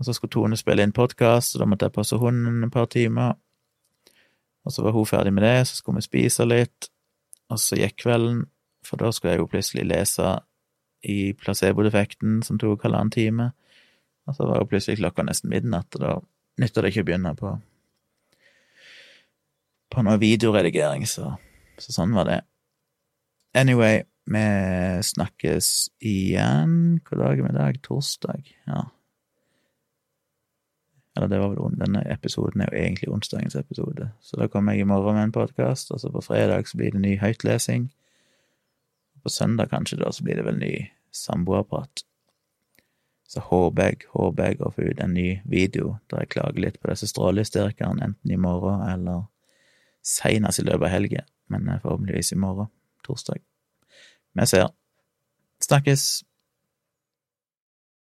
Og 0.00 0.08
så 0.08 0.14
skulle 0.16 0.32
Tone 0.32 0.56
spille 0.56 0.82
inn 0.82 0.96
podkast, 0.96 1.52
så 1.52 1.60
da 1.60 1.68
måtte 1.68 1.86
jeg 1.86 1.94
passe 1.94 2.18
hunden 2.18 2.64
et 2.64 2.72
par 2.72 2.88
timer. 2.90 3.36
Og 4.64 4.72
så 4.72 4.82
var 4.82 4.96
hun 4.96 5.06
ferdig 5.06 5.32
med 5.32 5.44
det, 5.44 5.68
så 5.68 5.76
skulle 5.76 6.00
vi 6.00 6.08
spise 6.08 6.46
litt, 6.48 6.90
og 7.50 7.60
så 7.60 7.78
gikk 7.78 8.02
kvelden, 8.02 8.44
for 8.86 9.00
da 9.00 9.10
skulle 9.12 9.34
jeg 9.34 9.42
jo 9.42 9.50
plutselig 9.52 9.86
lese 9.86 10.36
i 11.04 11.32
placebo-defekten, 11.36 12.40
som 12.42 12.58
tok 12.60 12.84
halvannen 12.84 13.12
time. 13.12 13.50
Og 14.28 14.36
så 14.36 14.46
var 14.48 14.60
jo 14.60 14.68
plutselig 14.68 15.00
klokka 15.00 15.24
nesten 15.26 15.52
midnatt, 15.52 15.94
og 15.96 16.04
da 16.04 16.14
nytta 16.60 16.82
det 16.82 16.92
ikke 16.92 17.04
å 17.06 17.10
begynne 17.10 17.36
på 17.38 17.58
på 19.90 20.04
noe 20.06 20.20
videoredigering, 20.22 21.02
så, 21.08 21.32
så 21.82 21.94
sånn 21.94 22.14
var 22.14 22.28
det. 22.28 22.38
Anyway, 23.54 24.02
vi 24.30 24.42
snakkes 25.02 25.90
igjen 25.98 27.00
Hva 27.02 27.16
dag 27.18 27.40
er 27.40 27.42
vi 27.42 27.50
i 27.50 27.56
dag? 27.56 27.78
Torsdag? 27.82 28.50
Ja. 28.70 28.84
Eller 31.16 31.32
det 31.32 31.40
var 31.42 31.56
vel 31.56 31.74
denne 31.80 32.04
episoden 32.12 32.62
er 32.62 32.70
jo 32.70 32.78
egentlig 32.78 33.10
onsdagens 33.10 33.58
episode, 33.58 34.12
så 34.22 34.38
da 34.38 34.46
kommer 34.46 34.76
jeg 34.76 34.86
i 34.86 34.88
morgen 34.88 35.18
med 35.18 35.26
en 35.26 35.34
podkast, 35.34 35.90
og 35.90 35.98
så 36.00 36.12
på 36.14 36.22
fredag 36.22 36.70
så 36.70 36.78
blir 36.78 36.94
det 36.94 37.02
ny 37.02 37.16
høytlesing. 37.18 37.90
På 39.20 39.32
søndag 39.34 39.72
kanskje 39.74 39.98
da, 39.98 40.12
så 40.14 40.24
blir 40.24 40.38
det 40.38 40.46
vel 40.46 40.62
ny 40.62 40.72
samboerprat. 41.10 42.04
Så 43.26 43.42
håper 43.50 43.90
jeg, 43.90 44.06
håper 44.14 44.46
jeg 44.46 44.62
å 44.62 44.70
få 44.74 44.86
ut 44.86 45.02
en 45.02 45.16
ny 45.18 45.40
video 45.50 45.96
der 46.08 46.22
jeg 46.22 46.36
klager 46.38 46.62
litt 46.62 46.78
på 46.78 46.92
disse 46.92 47.10
strålehysterikerne, 47.10 48.12
enten 48.12 48.30
i 48.30 48.38
morgen 48.38 48.86
eller 48.86 49.26
seinest 50.06 50.62
i 50.62 50.70
løpet 50.70 50.86
av 50.86 50.94
helgen, 50.94 51.26
men 51.50 51.74
forhåpentligvis 51.82 52.32
i 52.38 52.40
morgen, 52.46 52.70
torsdag. 53.10 53.42
Vi 54.38 54.46
ser. 54.46 54.68
Snakkes! 55.60 56.22